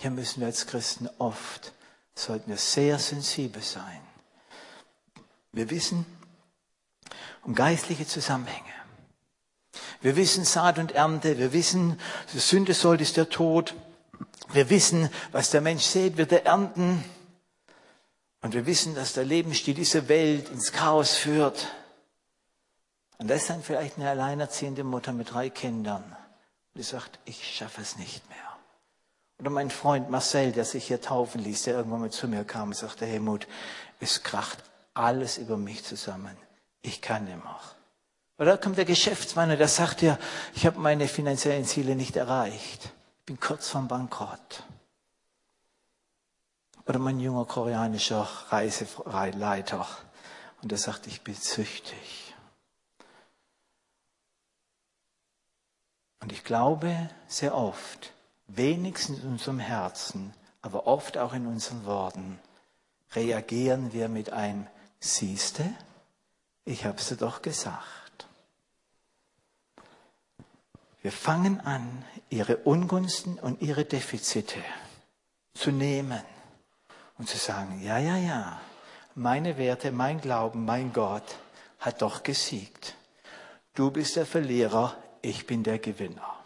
hier 0.00 0.10
müssen 0.10 0.40
wir 0.40 0.48
als 0.48 0.66
Christen 0.66 1.08
oft, 1.18 1.72
sollten 2.14 2.50
wir 2.50 2.56
sehr 2.56 2.98
sensibel 2.98 3.62
sein. 3.62 4.00
Wir 5.52 5.70
wissen 5.70 6.04
um 7.44 7.54
geistliche 7.54 8.06
Zusammenhänge. 8.06 8.72
Wir 10.00 10.16
wissen 10.16 10.44
Saat 10.44 10.78
und 10.78 10.92
Ernte. 10.92 11.38
Wir 11.38 11.52
wissen, 11.52 11.98
die 12.32 12.38
Sünde 12.38 12.74
soll 12.74 13.00
ist 13.00 13.16
der 13.16 13.30
Tod. 13.30 13.74
Wir 14.54 14.70
wissen, 14.70 15.10
was 15.32 15.50
der 15.50 15.60
Mensch 15.60 15.82
sät, 15.82 16.16
wird 16.16 16.30
er 16.30 16.46
ernten. 16.46 17.04
Und 18.40 18.54
wir 18.54 18.66
wissen, 18.66 18.94
dass 18.94 19.14
der 19.14 19.24
Lebensstil 19.24 19.74
diese 19.74 20.08
Welt 20.08 20.48
ins 20.48 20.70
Chaos 20.70 21.16
führt. 21.16 21.66
Und 23.18 23.28
das 23.28 23.42
ist 23.42 23.50
dann 23.50 23.64
vielleicht 23.64 23.98
eine 23.98 24.08
alleinerziehende 24.10 24.84
Mutter 24.84 25.12
mit 25.12 25.32
drei 25.32 25.50
Kindern. 25.50 26.04
Und 26.04 26.78
die 26.78 26.82
sagt, 26.82 27.18
ich 27.24 27.56
schaffe 27.56 27.80
es 27.80 27.96
nicht 27.96 28.28
mehr. 28.28 28.38
Oder 29.40 29.50
mein 29.50 29.70
Freund 29.70 30.08
Marcel, 30.08 30.52
der 30.52 30.64
sich 30.64 30.86
hier 30.86 31.00
taufen 31.00 31.42
ließ, 31.42 31.64
der 31.64 31.74
irgendwann 31.74 32.02
mal 32.02 32.10
zu 32.10 32.28
mir 32.28 32.44
kam 32.44 32.68
und 32.68 32.76
sagte, 32.76 33.06
Helmut, 33.06 33.48
es 33.98 34.22
kracht 34.22 34.58
alles 34.94 35.38
über 35.38 35.56
mich 35.56 35.84
zusammen. 35.84 36.36
Ich 36.82 37.02
kann 37.02 37.24
nicht 37.24 37.42
mehr. 37.42 37.60
Oder 38.38 38.56
kommt 38.56 38.78
der 38.78 38.84
Geschäftsmann 38.84 39.50
und 39.50 39.58
der 39.58 39.68
sagt 39.68 40.00
dir, 40.00 40.16
ich 40.54 40.64
habe 40.64 40.78
meine 40.78 41.08
finanziellen 41.08 41.64
Ziele 41.64 41.96
nicht 41.96 42.14
erreicht. 42.14 42.92
Ich 43.24 43.26
bin 43.26 43.40
kurz 43.40 43.70
vom 43.70 43.88
Bankrott. 43.88 44.64
Oder 46.84 46.98
mein 46.98 47.18
junger 47.20 47.46
koreanischer 47.46 48.28
Reiseleiter 48.50 49.86
und 50.60 50.70
der 50.70 50.76
sagt, 50.76 51.06
ich 51.06 51.22
bin 51.22 51.34
süchtig. 51.34 52.34
Und 56.20 56.32
ich 56.32 56.44
glaube 56.44 57.08
sehr 57.26 57.54
oft, 57.54 58.12
wenigstens 58.46 59.20
in 59.20 59.30
unserem 59.30 59.58
Herzen, 59.58 60.34
aber 60.60 60.86
oft 60.86 61.16
auch 61.16 61.32
in 61.32 61.46
unseren 61.46 61.86
Worten, 61.86 62.38
reagieren 63.12 63.94
wir 63.94 64.10
mit 64.10 64.34
einem 64.34 64.66
Siehste, 65.00 65.64
ich 66.66 66.84
habe 66.84 66.98
es 66.98 67.08
dir 67.08 67.16
doch 67.16 67.40
gesagt. 67.40 68.03
Wir 71.04 71.12
fangen 71.12 71.60
an, 71.60 72.02
ihre 72.30 72.56
Ungunsten 72.56 73.38
und 73.38 73.60
ihre 73.60 73.84
Defizite 73.84 74.58
zu 75.52 75.70
nehmen 75.70 76.22
und 77.18 77.28
zu 77.28 77.36
sagen, 77.36 77.82
ja, 77.82 77.98
ja, 77.98 78.16
ja, 78.16 78.58
meine 79.14 79.58
Werte, 79.58 79.92
mein 79.92 80.18
Glauben, 80.22 80.64
mein 80.64 80.94
Gott 80.94 81.36
hat 81.78 82.00
doch 82.00 82.22
gesiegt. 82.22 82.96
Du 83.74 83.90
bist 83.90 84.16
der 84.16 84.24
Verlierer, 84.24 84.96
ich 85.20 85.46
bin 85.46 85.62
der 85.62 85.78
Gewinner. 85.78 86.42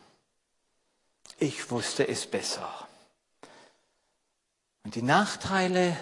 Ich 1.38 1.70
wusste 1.70 2.08
es 2.08 2.26
besser. 2.26 2.88
Und 4.82 4.96
die 4.96 5.02
Nachteile 5.02 5.96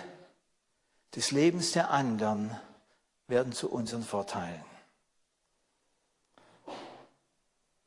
des 1.14 1.30
Lebens 1.30 1.72
der 1.72 1.90
anderen 1.90 2.58
werden 3.28 3.52
zu 3.52 3.70
unseren 3.70 4.02
Vorteilen. 4.02 4.64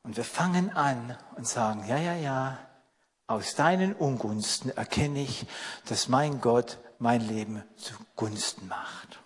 Und 0.03 0.17
wir 0.17 0.23
fangen 0.23 0.71
an 0.71 1.17
und 1.35 1.47
sagen, 1.47 1.85
ja, 1.87 1.97
ja, 1.97 2.15
ja, 2.15 2.57
aus 3.27 3.55
deinen 3.55 3.93
Ungunsten 3.93 4.71
erkenne 4.71 5.21
ich, 5.21 5.45
dass 5.85 6.07
mein 6.07 6.41
Gott 6.41 6.79
mein 6.97 7.21
Leben 7.21 7.63
zugunsten 7.77 8.67
macht. 8.67 9.19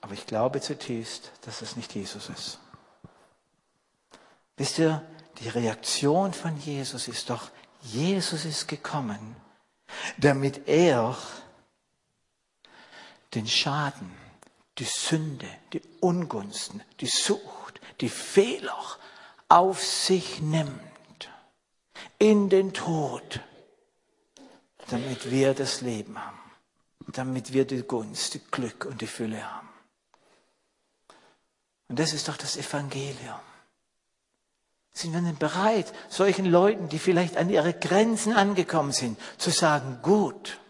Aber 0.00 0.14
ich 0.14 0.26
glaube 0.26 0.60
zutiefst, 0.60 1.30
dass 1.42 1.62
es 1.62 1.76
nicht 1.76 1.94
Jesus 1.94 2.28
ist. 2.28 2.58
Wisst 4.56 4.78
ihr, 4.78 5.02
die 5.38 5.48
Reaktion 5.48 6.32
von 6.32 6.56
Jesus 6.58 7.08
ist 7.08 7.30
doch, 7.30 7.50
Jesus 7.80 8.44
ist 8.44 8.68
gekommen, 8.68 9.36
damit 10.16 10.68
er 10.68 11.16
den 13.34 13.46
Schaden, 13.46 14.14
die 14.78 14.84
Sünde, 14.84 15.48
die 15.72 15.82
Ungunsten, 16.00 16.82
die 17.00 17.06
Sucht, 17.06 17.63
die 18.00 18.08
Fehler 18.08 18.78
auf 19.48 19.82
sich 19.82 20.40
nimmt, 20.40 20.80
in 22.18 22.48
den 22.48 22.72
Tod, 22.72 23.40
damit 24.88 25.30
wir 25.30 25.54
das 25.54 25.80
Leben 25.80 26.18
haben, 26.18 26.40
damit 27.08 27.52
wir 27.52 27.64
die 27.64 27.82
Gunst, 27.82 28.34
die 28.34 28.40
Glück 28.50 28.84
und 28.84 29.00
die 29.00 29.06
Fülle 29.06 29.42
haben. 29.42 29.68
Und 31.88 31.98
das 31.98 32.12
ist 32.12 32.28
doch 32.28 32.36
das 32.36 32.56
Evangelium. 32.56 33.40
Sind 34.92 35.12
wir 35.12 35.20
denn 35.20 35.36
bereit, 35.36 35.92
solchen 36.08 36.46
Leuten, 36.46 36.88
die 36.88 36.98
vielleicht 36.98 37.36
an 37.36 37.50
ihre 37.50 37.74
Grenzen 37.74 38.32
angekommen 38.32 38.92
sind, 38.92 39.18
zu 39.38 39.50
sagen, 39.50 39.98
gut, 40.02 40.60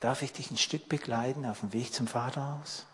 darf 0.00 0.22
ich 0.22 0.32
dich 0.32 0.50
ein 0.50 0.58
Stück 0.58 0.88
begleiten 0.88 1.46
auf 1.46 1.60
dem 1.60 1.72
Weg 1.72 1.92
zum 1.94 2.06
Vaterhaus? 2.06 2.86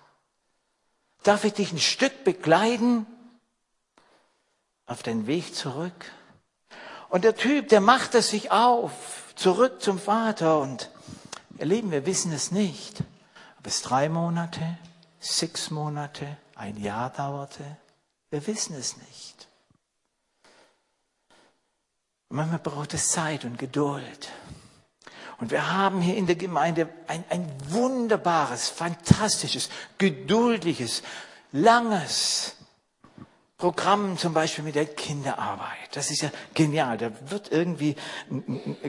Darf 1.23 1.45
ich 1.45 1.53
dich 1.55 1.73
ein 1.73 1.79
Stück 1.79 2.25
begleiten 2.25 3.07
auf 4.87 5.03
den 5.03 5.27
Weg 5.27 5.55
zurück? 5.55 6.13
Und 7.09 7.25
der 7.25 7.37
Typ, 7.37 7.69
der 7.69 7.81
macht 7.81 8.15
es 8.15 8.31
sich 8.31 8.51
auf, 8.51 9.35
zurück 9.37 9.83
zum 9.83 9.99
Vater. 9.99 10.61
Und 10.61 10.91
ihr 11.59 11.67
Lieben, 11.67 11.91
wir 11.91 12.07
wissen 12.07 12.33
es 12.33 12.51
nicht, 12.51 13.03
ob 13.59 13.67
es 13.67 13.83
drei 13.83 14.09
Monate, 14.09 14.79
sechs 15.21 15.71
Monate, 15.71 16.37
ein 16.57 16.77
Jahr 16.77 17.11
dauerte. 17.11 17.77
Wir 18.31 18.47
wissen 18.47 18.75
es 18.75 18.97
nicht. 18.97 19.49
manchmal 22.33 22.61
braucht 22.61 22.95
es 22.95 23.11
Zeit 23.11 23.45
und 23.45 23.59
Geduld. 23.59 24.31
Und 25.39 25.51
wir 25.51 25.73
haben 25.73 26.01
hier 26.01 26.17
in 26.17 26.27
der 26.27 26.37
Gemeinde 26.37 26.89
ein, 27.09 27.25
ein 27.31 27.47
wunderbares, 27.69 28.69
fantastisches, 28.69 29.71
geduldiges, 29.99 31.03
langes, 31.53 32.57
Programmen 33.63 34.19
zum 34.19 34.35
Beispiel 34.35 34.65
mit 34.65 34.75
der 34.75 34.87
Kinderarbeit. 34.87 35.69
Das 35.93 36.11
ist 36.11 36.23
ja 36.23 36.31
genial. 36.53 36.99
Da 36.99 37.13
wird 37.29 37.53
irgendwie, 37.53 37.95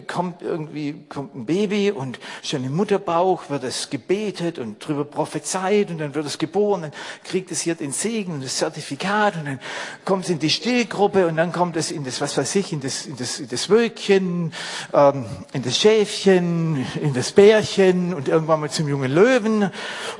kommt 0.07 0.41
irgendwie, 0.41 1.05
kommt 1.09 1.35
ein 1.35 1.45
Baby 1.45 1.91
und 1.91 2.17
schon 2.41 2.63
im 2.63 2.75
Mutterbauch 2.75 3.51
wird 3.51 3.65
es 3.65 3.91
gebetet 3.91 4.57
und 4.57 4.79
drüber 4.79 5.05
prophezeit 5.05 5.91
und 5.91 5.99
dann 5.99 6.15
wird 6.15 6.25
es 6.25 6.39
geboren, 6.39 6.81
dann 6.81 6.91
kriegt 7.23 7.51
es 7.51 7.61
hier 7.61 7.75
den 7.75 7.91
Segen 7.91 8.33
und 8.33 8.43
das 8.43 8.57
Zertifikat 8.57 9.35
und 9.35 9.45
dann 9.45 9.59
kommt 10.05 10.23
es 10.23 10.31
in 10.31 10.39
die 10.39 10.49
Stillgruppe 10.49 11.27
und 11.27 11.35
dann 11.35 11.51
kommt 11.51 11.77
es 11.77 11.91
in 11.91 12.03
das, 12.03 12.19
was 12.19 12.35
weiß 12.35 12.55
ich, 12.55 12.73
in 12.73 12.79
das, 12.79 13.05
in 13.05 13.15
das, 13.15 13.39
in 13.39 13.49
das 13.49 13.69
Wölkchen, 13.69 14.53
ähm, 14.91 15.27
in 15.53 15.61
das 15.61 15.77
Schäfchen, 15.77 16.83
in 16.99 17.13
das 17.13 17.31
Bärchen 17.31 18.11
und 18.11 18.27
irgendwann 18.27 18.59
mal 18.59 18.71
zum 18.71 18.87
jungen 18.87 19.11
Löwen 19.11 19.69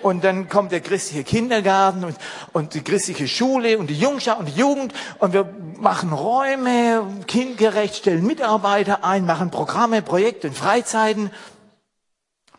und 0.04 0.24
dann 0.24 0.48
kommt 0.48 0.72
der 0.72 0.82
christliche 0.82 1.24
Kindergarten 1.24 2.04
und, 2.04 2.16
und 2.52 2.76
die 2.76 2.82
christliche 2.82 3.28
Schule 3.28 3.80
und 3.80 3.90
die 3.90 3.98
Jungschau 3.98 4.43
und 4.44 4.58
Jugend 4.58 4.94
und 5.20 5.34
wir 5.34 5.46
machen 5.78 6.12
Räume, 6.12 7.24
kindgerecht, 7.28 7.96
stellen 7.96 8.26
Mitarbeiter 8.26 9.04
ein, 9.04 9.26
machen 9.26 9.52
Programme, 9.52 10.02
Projekte 10.02 10.48
und 10.50 10.58
Freizeiten 10.58 11.32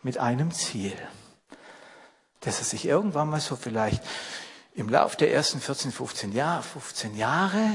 mit 0.01 0.17
einem 0.17 0.51
Ziel, 0.51 0.93
dass 2.41 2.59
er 2.59 2.65
sich 2.65 2.85
irgendwann 2.85 3.29
mal 3.29 3.39
so 3.39 3.55
vielleicht 3.55 4.03
im 4.73 4.89
Lauf 4.89 5.15
der 5.15 5.31
ersten 5.31 5.61
14, 5.61 5.91
15 5.91 6.33
Jahre, 6.33 6.63
15 6.63 7.15
Jahre 7.15 7.71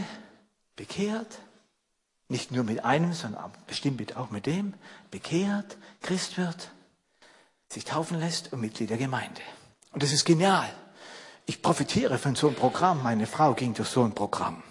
bekehrt, 0.77 1.39
nicht 2.29 2.53
nur 2.53 2.65
mit 2.65 2.85
einem, 2.85 3.13
sondern 3.13 3.53
bestimmt 3.67 4.17
auch 4.17 4.31
mit 4.31 4.47
dem, 4.47 4.75
bekehrt, 5.11 5.77
Christ 6.03 6.37
wird, 6.37 6.71
sich 7.69 7.85
taufen 7.85 8.19
lässt 8.19 8.53
und 8.53 8.61
Mitglied 8.61 8.91
der 8.91 8.99
Gemeinde. 8.99 9.41
Und 9.93 10.03
das 10.03 10.13
ist 10.13 10.25
genial. 10.25 10.71
Ich 11.47 11.63
profitiere 11.63 12.19
von 12.19 12.35
so 12.35 12.49
einem 12.49 12.57
Programm. 12.57 13.03
Meine 13.03 13.27
Frau 13.27 13.55
ging 13.55 13.75
durch 13.75 13.89
so 13.89 14.05
ein 14.05 14.15
Programm. 14.15 14.63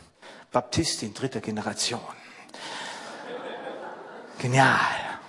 Baptistin 0.51 1.13
dritter 1.13 1.41
Generation. 1.41 1.99
Genial. 4.39 5.19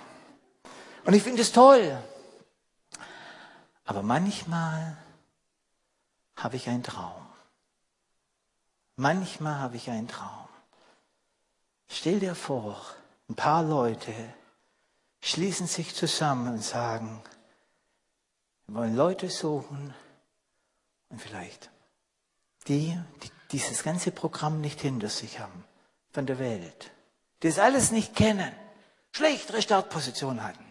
Und 1.05 1.13
ich 1.13 1.23
finde 1.23 1.41
es 1.41 1.51
toll. 1.51 1.97
Aber 3.85 4.03
manchmal 4.03 4.97
habe 6.37 6.55
ich 6.55 6.69
einen 6.69 6.83
Traum. 6.83 7.25
Manchmal 8.95 9.59
habe 9.59 9.75
ich 9.75 9.89
einen 9.89 10.07
Traum. 10.07 10.47
Stell 11.89 12.19
dir 12.19 12.35
vor, 12.35 12.79
ein 13.29 13.35
paar 13.35 13.63
Leute 13.63 14.13
schließen 15.21 15.67
sich 15.67 15.93
zusammen 15.93 16.53
und 16.53 16.63
sagen, 16.63 17.21
wir 18.67 18.75
wollen 18.75 18.95
Leute 18.95 19.29
suchen 19.29 19.93
und 21.11 21.21
vielleicht 21.21 21.69
die, 22.67 22.97
die 23.23 23.31
dieses 23.51 23.83
ganze 23.83 24.11
Programm 24.11 24.61
nicht 24.61 24.81
hinter 24.81 25.09
sich 25.09 25.39
haben 25.39 25.63
von 26.11 26.25
der 26.25 26.39
Welt, 26.39 26.91
die 27.43 27.47
das 27.47 27.59
alles 27.59 27.91
nicht 27.91 28.15
kennen, 28.15 28.51
schlechtere 29.11 29.61
Startposition 29.61 30.43
hatten. 30.43 30.65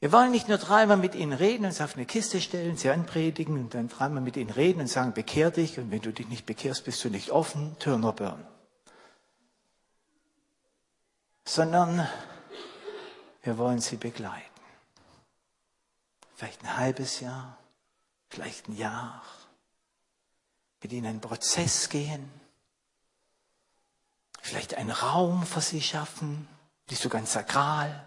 Wir 0.00 0.12
wollen 0.12 0.30
nicht 0.30 0.48
nur 0.48 0.58
dreimal 0.58 0.98
mit 0.98 1.14
ihnen 1.14 1.32
reden, 1.32 1.64
uns 1.64 1.80
auf 1.80 1.96
eine 1.96 2.04
Kiste 2.04 2.40
stellen, 2.40 2.76
sie 2.76 2.90
anpredigen 2.90 3.58
und 3.58 3.74
dann 3.74 3.88
dreimal 3.88 4.22
mit 4.22 4.36
ihnen 4.36 4.50
reden 4.50 4.80
und 4.80 4.88
sagen, 4.88 5.14
bekehr 5.14 5.50
dich 5.50 5.78
und 5.78 5.90
wenn 5.90 6.02
du 6.02 6.12
dich 6.12 6.28
nicht 6.28 6.44
bekehrst, 6.44 6.84
bist 6.84 7.02
du 7.04 7.08
nicht 7.08 7.30
offen, 7.30 7.76
turn 7.78 8.04
or 8.04 8.12
burn. 8.12 8.46
Sondern 11.44 12.06
wir 13.42 13.56
wollen 13.56 13.80
sie 13.80 13.96
begleiten. 13.96 14.42
Vielleicht 16.34 16.62
ein 16.62 16.76
halbes 16.76 17.20
Jahr, 17.20 17.56
vielleicht 18.28 18.68
ein 18.68 18.76
Jahr. 18.76 19.22
Mit 20.82 20.92
ihnen 20.92 21.06
einen 21.06 21.20
Prozess 21.20 21.88
gehen. 21.88 22.30
Vielleicht 24.40 24.74
einen 24.74 24.90
Raum 24.90 25.44
für 25.44 25.60
sie 25.60 25.82
schaffen, 25.82 26.46
nicht 26.88 27.02
so 27.02 27.08
ganz 27.08 27.32
sakral. 27.32 28.04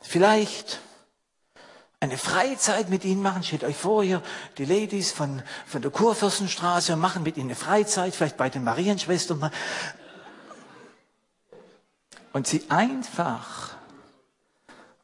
Vielleicht 0.00 0.80
eine 2.00 2.16
Freizeit 2.16 2.88
mit 2.88 3.04
ihnen 3.04 3.22
machen. 3.22 3.42
Stellt 3.42 3.64
euch 3.64 3.76
vor, 3.76 4.02
hier 4.02 4.22
die 4.58 4.64
Ladies 4.64 5.12
von, 5.12 5.42
von 5.66 5.82
der 5.82 5.90
Kurfürstenstraße 5.90 6.96
machen 6.96 7.22
mit 7.22 7.36
ihnen 7.36 7.48
eine 7.48 7.56
Freizeit, 7.56 8.14
vielleicht 8.14 8.36
bei 8.36 8.48
den 8.48 8.64
Marienschwestern. 8.64 9.50
Und 12.32 12.46
sie 12.46 12.70
einfach, 12.70 13.76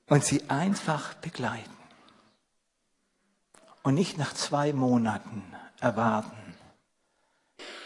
und 0.06 0.24
sie 0.24 0.48
einfach 0.48 1.14
begleiten. 1.14 1.75
Und 3.86 3.94
nicht 3.94 4.18
nach 4.18 4.34
zwei 4.34 4.72
Monaten 4.72 5.44
erwarten, 5.78 6.56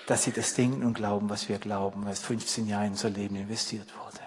dass 0.06 0.22
sie 0.22 0.32
das 0.32 0.54
denken 0.54 0.82
und 0.82 0.94
glauben, 0.94 1.28
was 1.28 1.50
wir 1.50 1.58
glauben, 1.58 2.06
was 2.06 2.20
15 2.20 2.66
Jahre 2.66 2.86
in 2.86 2.92
unser 2.92 3.10
Leben 3.10 3.36
investiert 3.36 3.86
wurde. 3.98 4.22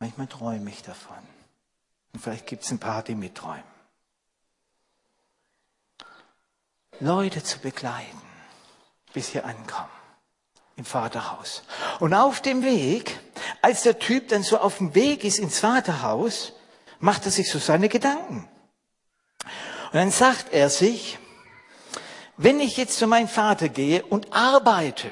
Manchmal 0.00 0.26
träume 0.26 0.70
ich 0.70 0.82
davon. 0.82 1.18
Und 2.12 2.18
vielleicht 2.18 2.48
gibt 2.48 2.64
es 2.64 2.70
ein 2.72 2.80
paar, 2.80 3.04
die 3.04 3.14
mitträumen. 3.14 3.62
Leute 6.98 7.44
zu 7.44 7.60
begleiten, 7.60 8.20
bis 9.12 9.30
sie 9.30 9.40
ankommen 9.40 9.88
im 10.74 10.84
Vaterhaus. 10.84 11.62
Und 12.00 12.12
auf 12.12 12.42
dem 12.42 12.64
Weg, 12.64 13.20
als 13.62 13.84
der 13.84 14.00
Typ 14.00 14.26
dann 14.30 14.42
so 14.42 14.58
auf 14.58 14.78
dem 14.78 14.96
Weg 14.96 15.22
ist 15.22 15.38
ins 15.38 15.60
Vaterhaus, 15.60 16.54
macht 16.98 17.24
er 17.24 17.30
sich 17.30 17.48
so 17.48 17.60
seine 17.60 17.88
Gedanken. 17.88 18.48
Und 19.88 19.94
dann 19.94 20.10
sagt 20.10 20.52
er 20.52 20.68
sich, 20.68 21.18
wenn 22.36 22.60
ich 22.60 22.76
jetzt 22.76 22.98
zu 22.98 23.06
meinem 23.06 23.28
Vater 23.28 23.68
gehe 23.68 24.04
und 24.04 24.32
arbeite, 24.32 25.10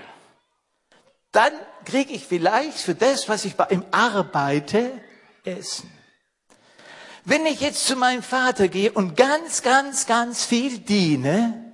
dann 1.33 1.53
kriege 1.85 2.13
ich 2.13 2.27
vielleicht 2.27 2.79
für 2.79 2.95
das, 2.95 3.29
was 3.29 3.45
ich 3.45 3.57
bei 3.57 3.67
ihm 3.69 3.85
arbeite, 3.91 4.93
Essen. 5.45 5.91
Wenn 7.25 7.47
ich 7.47 7.61
jetzt 7.61 7.87
zu 7.87 7.97
meinem 7.97 8.23
Vater 8.23 8.69
gehe 8.69 8.93
und 8.93 9.17
ganz, 9.17 9.63
ganz, 9.63 10.07
ganz 10.07 10.45
viel 10.45 10.79
diene, 10.79 11.73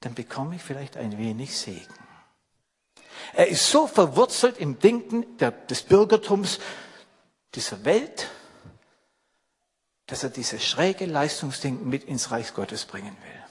dann 0.00 0.14
bekomme 0.14 0.56
ich 0.56 0.62
vielleicht 0.62 0.96
ein 0.96 1.18
wenig 1.18 1.56
Segen. 1.56 1.94
Er 3.32 3.48
ist 3.48 3.68
so 3.68 3.86
verwurzelt 3.86 4.58
im 4.58 4.78
Denken 4.78 5.38
der, 5.38 5.50
des 5.50 5.82
Bürgertums 5.82 6.60
dieser 7.54 7.84
Welt, 7.84 8.28
dass 10.06 10.22
er 10.22 10.30
dieses 10.30 10.64
schräge 10.64 11.06
Leistungsdenken 11.06 11.88
mit 11.88 12.04
ins 12.04 12.30
Reich 12.30 12.54
Gottes 12.54 12.84
bringen 12.84 13.16
will, 13.22 13.42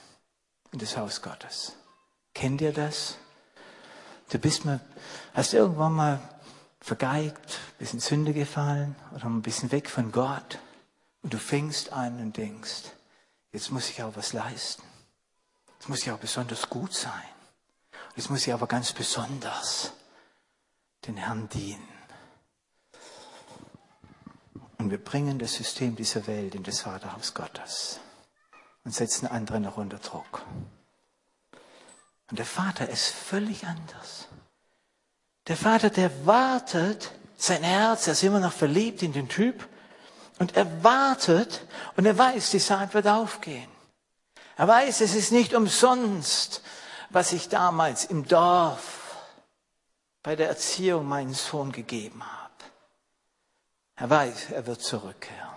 in 0.72 0.78
das 0.78 0.96
Haus 0.96 1.22
Gottes. 1.22 1.72
Kennt 2.34 2.60
ihr 2.60 2.72
das? 2.72 3.16
Du 4.30 4.38
bist 4.38 4.64
mal, 4.64 4.80
hast 5.34 5.54
irgendwann 5.54 5.92
mal 5.92 6.20
vergeigt, 6.80 7.58
bist 7.78 7.94
in 7.94 8.00
Sünde 8.00 8.32
gefallen 8.32 8.96
oder 9.14 9.26
ein 9.26 9.42
bisschen 9.42 9.70
weg 9.72 9.88
von 9.88 10.12
Gott 10.12 10.58
und 11.22 11.32
du 11.32 11.38
fängst 11.38 11.92
an 11.92 12.20
und 12.20 12.36
denkst, 12.36 12.82
jetzt 13.52 13.70
muss 13.70 13.90
ich 13.90 14.02
auch 14.02 14.16
was 14.16 14.32
leisten. 14.32 14.82
Jetzt 15.78 15.88
muss 15.88 16.02
ich 16.02 16.10
auch 16.10 16.18
besonders 16.18 16.68
gut 16.68 16.94
sein. 16.94 17.12
Jetzt 18.16 18.30
muss 18.30 18.46
ich 18.46 18.52
aber 18.52 18.66
ganz 18.66 18.92
besonders 18.92 19.92
den 21.06 21.16
Herrn 21.16 21.48
dienen. 21.48 21.95
Und 24.86 24.92
wir 24.92 25.02
bringen 25.02 25.40
das 25.40 25.54
System 25.54 25.96
dieser 25.96 26.28
Welt 26.28 26.54
in 26.54 26.62
das 26.62 26.82
Vaterhaus 26.82 27.34
Gottes 27.34 27.98
und 28.84 28.94
setzen 28.94 29.26
andere 29.26 29.58
noch 29.58 29.78
unter 29.78 29.98
Druck. 29.98 30.46
Und 32.30 32.38
der 32.38 32.46
Vater 32.46 32.88
ist 32.88 33.08
völlig 33.08 33.66
anders. 33.66 34.28
Der 35.48 35.56
Vater, 35.56 35.90
der 35.90 36.24
wartet, 36.24 37.10
sein 37.36 37.64
Herz, 37.64 38.06
er 38.06 38.12
ist 38.12 38.22
immer 38.22 38.38
noch 38.38 38.52
verliebt 38.52 39.02
in 39.02 39.12
den 39.12 39.28
Typ 39.28 39.68
und 40.38 40.56
er 40.56 40.84
wartet 40.84 41.66
und 41.96 42.06
er 42.06 42.16
weiß, 42.16 42.52
die 42.52 42.60
Saat 42.60 42.94
wird 42.94 43.08
aufgehen. 43.08 43.68
Er 44.56 44.68
weiß, 44.68 45.00
es 45.00 45.16
ist 45.16 45.32
nicht 45.32 45.52
umsonst, 45.52 46.62
was 47.10 47.32
ich 47.32 47.48
damals 47.48 48.04
im 48.04 48.24
Dorf 48.24 49.16
bei 50.22 50.36
der 50.36 50.46
Erziehung 50.46 51.08
meinen 51.08 51.34
Sohn 51.34 51.72
gegeben 51.72 52.22
habe. 52.24 52.45
Er 53.96 54.10
weiß, 54.10 54.50
er 54.52 54.66
wird 54.66 54.82
zurückkehren. 54.82 55.56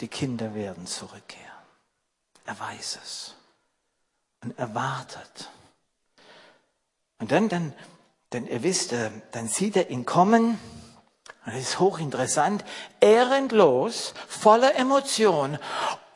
Die 0.00 0.08
Kinder 0.08 0.54
werden 0.54 0.86
zurückkehren. 0.86 1.44
Er 2.44 2.58
weiß 2.60 2.98
es 3.02 3.34
und 4.42 4.58
erwartet. 4.58 5.50
Und 7.18 7.32
dann, 7.32 7.48
dann, 7.48 7.72
dann, 8.30 8.46
ihr 8.46 8.62
wisst, 8.62 8.92
äh, 8.92 9.10
dann 9.32 9.48
sieht 9.48 9.76
er 9.76 9.88
ihn 9.88 10.04
kommen. 10.04 10.58
Und 11.46 11.54
das 11.54 11.56
ist 11.56 11.80
hochinteressant. 11.80 12.64
Ehrenlos, 13.00 14.12
voller 14.28 14.74
Emotion, 14.76 15.58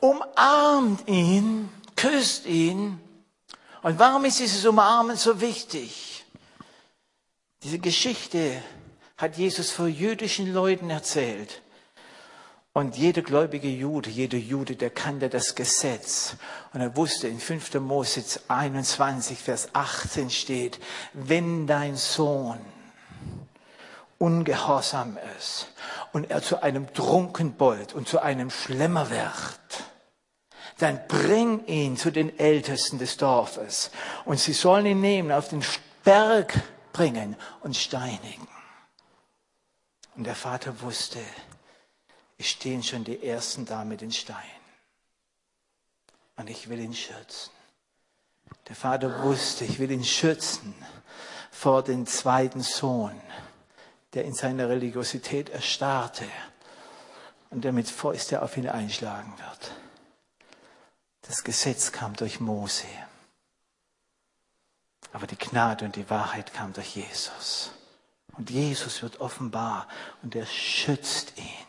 umarmt 0.00 1.08
ihn, 1.08 1.70
küsst 1.96 2.44
ihn. 2.44 3.00
Und 3.82 3.98
warum 3.98 4.24
ist 4.26 4.38
dieses 4.38 4.66
Umarmen 4.66 5.16
so 5.16 5.40
wichtig? 5.40 6.26
Diese 7.62 7.78
Geschichte 7.78 8.62
hat 9.18 9.36
Jesus 9.36 9.72
vor 9.72 9.88
jüdischen 9.88 10.52
Leuten 10.54 10.90
erzählt. 10.90 11.60
Und 12.72 12.96
jeder 12.96 13.22
gläubige 13.22 13.68
Jude, 13.68 14.08
jeder 14.08 14.38
Jude, 14.38 14.76
der 14.76 14.90
kannte 14.90 15.28
das 15.28 15.56
Gesetz. 15.56 16.36
Und 16.72 16.80
er 16.80 16.96
wusste, 16.96 17.26
in 17.26 17.40
5. 17.40 17.74
Mose 17.74 18.22
21, 18.46 19.36
Vers 19.38 19.70
18 19.72 20.30
steht, 20.30 20.78
wenn 21.12 21.66
dein 21.66 21.96
Sohn 21.96 22.60
ungehorsam 24.18 25.18
ist 25.36 25.68
und 26.12 26.30
er 26.30 26.42
zu 26.42 26.62
einem 26.62 26.92
Trunkenbold 26.94 27.94
und 27.94 28.08
zu 28.08 28.20
einem 28.20 28.50
Schlemmer 28.50 29.10
wird, 29.10 29.84
dann 30.78 31.00
bring 31.08 31.66
ihn 31.66 31.96
zu 31.96 32.12
den 32.12 32.38
Ältesten 32.38 32.98
des 32.98 33.16
Dorfes 33.16 33.90
und 34.24 34.38
sie 34.38 34.52
sollen 34.52 34.86
ihn 34.86 35.00
nehmen, 35.00 35.32
auf 35.32 35.48
den 35.48 35.64
Berg 36.04 36.54
bringen 36.92 37.34
und 37.62 37.76
steinigen. 37.76 38.46
Und 40.18 40.24
der 40.24 40.34
Vater 40.34 40.80
wusste, 40.80 41.20
es 42.38 42.48
stehen 42.48 42.82
schon 42.82 43.04
die 43.04 43.24
Ersten 43.24 43.64
da 43.64 43.84
mit 43.84 44.00
den 44.00 44.10
Steinen. 44.10 44.42
Und 46.34 46.50
ich 46.50 46.68
will 46.68 46.80
ihn 46.80 46.92
schützen. 46.92 47.52
Der 48.66 48.74
Vater 48.74 49.22
wusste, 49.22 49.64
ich 49.64 49.78
will 49.78 49.92
ihn 49.92 50.02
schützen 50.02 50.74
vor 51.52 51.84
dem 51.84 52.04
zweiten 52.04 52.62
Sohn, 52.62 53.18
der 54.12 54.24
in 54.24 54.34
seiner 54.34 54.68
Religiosität 54.68 55.50
erstarrte 55.50 56.26
und 57.50 57.62
der 57.62 57.72
mit 57.72 57.88
Fäuste 57.88 58.42
auf 58.42 58.56
ihn 58.56 58.68
einschlagen 58.68 59.32
wird. 59.38 59.72
Das 61.22 61.44
Gesetz 61.44 61.92
kam 61.92 62.16
durch 62.16 62.40
Mose. 62.40 62.88
Aber 65.12 65.28
die 65.28 65.38
Gnade 65.38 65.84
und 65.84 65.94
die 65.94 66.10
Wahrheit 66.10 66.52
kam 66.52 66.72
durch 66.72 66.96
Jesus. 66.96 67.70
Und 68.38 68.50
Jesus 68.50 69.02
wird 69.02 69.20
offenbar 69.20 69.86
und 70.22 70.34
er 70.34 70.46
schützt 70.46 71.36
ihn. 71.36 71.66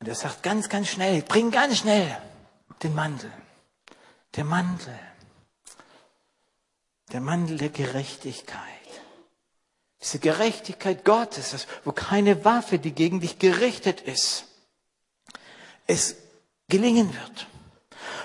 Und 0.00 0.08
er 0.08 0.14
sagt 0.14 0.42
ganz, 0.42 0.68
ganz 0.68 0.88
schnell, 0.88 1.22
bring 1.22 1.50
ganz 1.50 1.78
schnell 1.78 2.20
den 2.82 2.94
Mantel. 2.94 3.30
Der 4.34 4.44
Mantel. 4.44 4.98
Der 7.12 7.20
Mantel 7.20 7.58
der 7.58 7.68
Gerechtigkeit. 7.68 8.64
Diese 10.00 10.18
Gerechtigkeit 10.18 11.04
Gottes, 11.04 11.66
wo 11.84 11.92
keine 11.92 12.44
Waffe, 12.44 12.78
die 12.78 12.92
gegen 12.92 13.20
dich 13.20 13.38
gerichtet 13.38 14.00
ist, 14.00 14.46
es 15.86 16.16
gelingen 16.68 17.12
wird. 17.12 17.46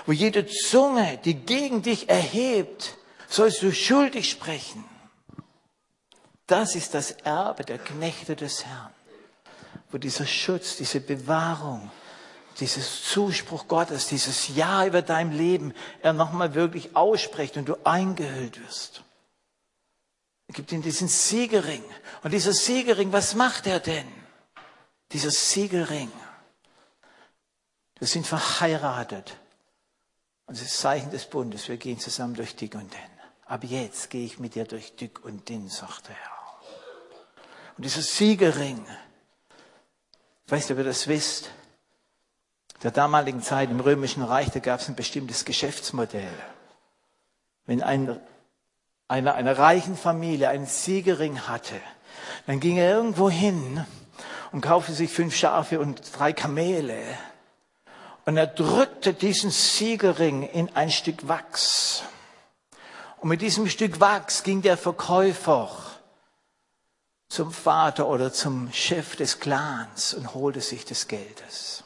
wo 0.06 0.12
jede 0.12 0.46
Zunge, 0.46 1.18
die 1.24 1.34
gegen 1.34 1.82
dich 1.82 2.08
erhebt, 2.08 2.96
sollst 3.28 3.62
du 3.62 3.72
schuldig 3.72 4.30
sprechen. 4.30 4.84
Das 6.46 6.76
ist 6.76 6.94
das 6.94 7.10
Erbe 7.10 7.64
der 7.64 7.78
Knechte 7.78 8.36
des 8.36 8.64
Herrn, 8.64 8.92
wo 9.90 9.98
dieser 9.98 10.26
Schutz, 10.26 10.76
diese 10.76 11.00
Bewahrung, 11.00 11.90
dieses 12.60 13.04
Zuspruch 13.04 13.66
Gottes, 13.68 14.06
dieses 14.06 14.54
Ja 14.54 14.86
über 14.86 15.02
dein 15.02 15.32
Leben, 15.32 15.74
er 16.02 16.12
nochmal 16.12 16.54
wirklich 16.54 16.94
ausspricht 16.94 17.56
und 17.56 17.68
du 17.68 17.76
eingehüllt 17.84 18.62
wirst. 18.64 19.02
Er 20.48 20.54
gibt 20.54 20.70
ihm 20.72 20.82
diesen 20.82 21.08
Siegelring. 21.08 21.84
Und 22.22 22.32
dieser 22.32 22.52
Siegelring, 22.52 23.12
was 23.12 23.34
macht 23.34 23.66
er 23.66 23.80
denn? 23.80 24.06
Dieser 25.12 25.30
Siegelring. 25.30 26.10
Wir 27.98 28.06
sind 28.06 28.26
verheiratet. 28.26 29.36
Und 30.46 30.56
das 30.56 30.64
ist 30.64 30.78
Zeichen 30.78 31.10
des 31.10 31.26
Bundes. 31.26 31.68
Wir 31.68 31.76
gehen 31.76 31.98
zusammen 31.98 32.34
durch 32.34 32.54
dick 32.54 32.76
und 32.76 32.92
dünn. 32.92 33.00
Ab 33.46 33.64
jetzt 33.64 34.10
gehe 34.10 34.24
ich 34.24 34.38
mit 34.38 34.54
dir 34.54 34.64
durch 34.64 34.94
dick 34.94 35.24
und 35.24 35.48
dünn, 35.48 35.68
sagt 35.68 36.08
der 36.08 36.14
Herr. 36.14 36.35
Und 37.76 37.84
dieser 37.84 38.02
Siegelring, 38.02 38.84
ich 40.46 40.52
weiß 40.52 40.62
nicht, 40.62 40.70
ob 40.70 40.78
ihr 40.78 40.84
das 40.84 41.08
wisst, 41.08 41.50
der 42.82 42.90
damaligen 42.90 43.42
Zeit 43.42 43.70
im 43.70 43.80
Römischen 43.80 44.22
Reich, 44.22 44.50
da 44.50 44.60
gab 44.60 44.80
es 44.80 44.88
ein 44.88 44.96
bestimmtes 44.96 45.44
Geschäftsmodell. 45.44 46.32
Wenn 47.66 47.82
ein, 47.82 48.18
einer 49.08 49.34
einer 49.34 49.58
reichen 49.58 49.96
Familie 49.96 50.48
einen 50.48 50.66
Siegelring 50.66 51.48
hatte, 51.48 51.80
dann 52.46 52.60
ging 52.60 52.76
er 52.78 52.92
irgendwo 52.92 53.28
hin 53.28 53.84
und 54.52 54.62
kaufte 54.62 54.92
sich 54.92 55.10
fünf 55.10 55.34
Schafe 55.34 55.78
und 55.78 56.00
drei 56.18 56.32
Kamele. 56.32 57.02
Und 58.24 58.36
er 58.36 58.46
drückte 58.46 59.12
diesen 59.12 59.50
Siegelring 59.50 60.44
in 60.44 60.74
ein 60.74 60.90
Stück 60.90 61.28
Wachs. 61.28 62.04
Und 63.18 63.28
mit 63.28 63.42
diesem 63.42 63.68
Stück 63.68 64.00
Wachs 64.00 64.42
ging 64.44 64.62
der 64.62 64.76
Verkäufer 64.76 65.85
zum 67.28 67.52
Vater 67.52 68.06
oder 68.06 68.32
zum 68.32 68.72
Chef 68.72 69.16
des 69.16 69.40
Clans 69.40 70.14
und 70.14 70.34
holte 70.34 70.60
sich 70.60 70.84
des 70.84 71.08
Geldes. 71.08 71.84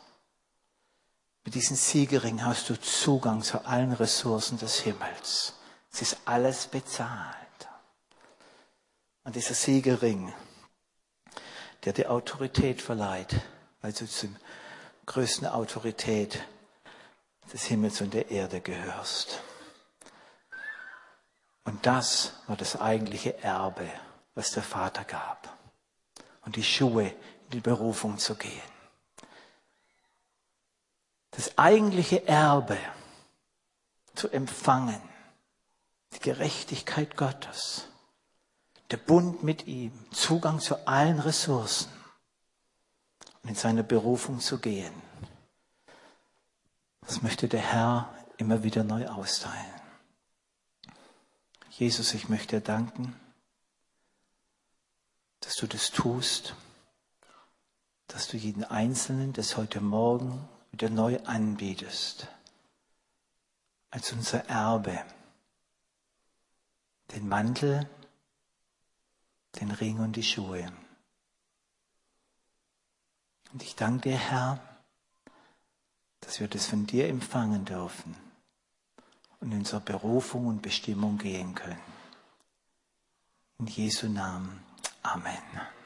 Mit 1.44 1.54
diesem 1.54 1.76
Siegelring 1.76 2.44
hast 2.44 2.68
du 2.68 2.78
Zugang 2.78 3.42
zu 3.42 3.64
allen 3.64 3.92
Ressourcen 3.92 4.58
des 4.58 4.80
Himmels. 4.80 5.54
Es 5.92 6.02
ist 6.02 6.18
alles 6.24 6.66
bezahlt. 6.66 7.36
Und 9.24 9.36
dieser 9.36 9.54
Siegelring, 9.54 10.32
der 11.84 11.92
dir 11.92 12.10
Autorität 12.10 12.82
verleiht, 12.82 13.40
weil 13.80 13.92
du 13.92 14.06
zum 14.06 14.36
größten 15.06 15.46
Autorität 15.48 16.44
des 17.52 17.64
Himmels 17.64 18.00
und 18.00 18.14
der 18.14 18.30
Erde 18.30 18.60
gehörst. 18.60 19.40
Und 21.64 21.84
das 21.86 22.34
war 22.46 22.56
das 22.56 22.80
eigentliche 22.80 23.42
Erbe, 23.42 23.90
was 24.34 24.52
der 24.52 24.62
Vater 24.62 25.04
gab. 25.04 25.56
Und 26.44 26.56
die 26.56 26.64
Schuhe 26.64 27.08
in 27.08 27.50
die 27.52 27.60
Berufung 27.60 28.18
zu 28.18 28.34
gehen. 28.34 28.70
Das 31.32 31.56
eigentliche 31.58 32.26
Erbe 32.26 32.78
zu 34.14 34.28
empfangen, 34.28 35.00
die 36.14 36.20
Gerechtigkeit 36.20 37.16
Gottes, 37.16 37.88
der 38.90 38.96
Bund 38.96 39.42
mit 39.42 39.66
ihm, 39.66 39.92
Zugang 40.10 40.60
zu 40.60 40.86
allen 40.86 41.20
Ressourcen 41.20 41.90
und 43.42 43.50
in 43.50 43.54
seine 43.54 43.84
Berufung 43.84 44.40
zu 44.40 44.58
gehen. 44.58 44.92
Das 47.02 47.22
möchte 47.22 47.48
der 47.48 47.60
Herr 47.60 48.14
immer 48.36 48.62
wieder 48.62 48.84
neu 48.84 49.06
austeilen. 49.08 49.80
Jesus, 51.70 52.14
ich 52.14 52.28
möchte 52.28 52.56
dir 52.56 52.62
danken, 52.62 53.18
dass 55.40 55.56
du 55.56 55.66
das 55.66 55.90
tust, 55.90 56.54
dass 58.06 58.28
du 58.28 58.36
jeden 58.36 58.64
Einzelnen 58.64 59.32
das 59.32 59.56
heute 59.56 59.80
Morgen 59.80 60.48
wieder 60.72 60.90
neu 60.90 61.18
anbietest, 61.24 62.28
als 63.90 64.12
unser 64.12 64.46
Erbe, 64.48 65.04
den 67.14 67.28
Mantel, 67.28 67.88
den 69.60 69.70
Ring 69.70 69.98
und 69.98 70.16
die 70.16 70.22
Schuhe. 70.22 70.70
Und 73.52 73.62
ich 73.62 73.74
danke 73.74 74.10
dir, 74.10 74.18
Herr, 74.18 74.60
dass 76.20 76.38
wir 76.38 76.48
das 76.48 76.66
von 76.66 76.86
dir 76.86 77.08
empfangen 77.08 77.64
dürfen 77.64 78.14
und 79.40 79.52
in 79.52 79.58
unserer 79.58 79.80
Berufung 79.80 80.46
und 80.46 80.62
Bestimmung 80.62 81.18
gehen 81.18 81.54
können. 81.54 81.80
In 83.58 83.66
Jesu 83.66 84.08
Namen. 84.08 84.69
Amen. 85.04 85.79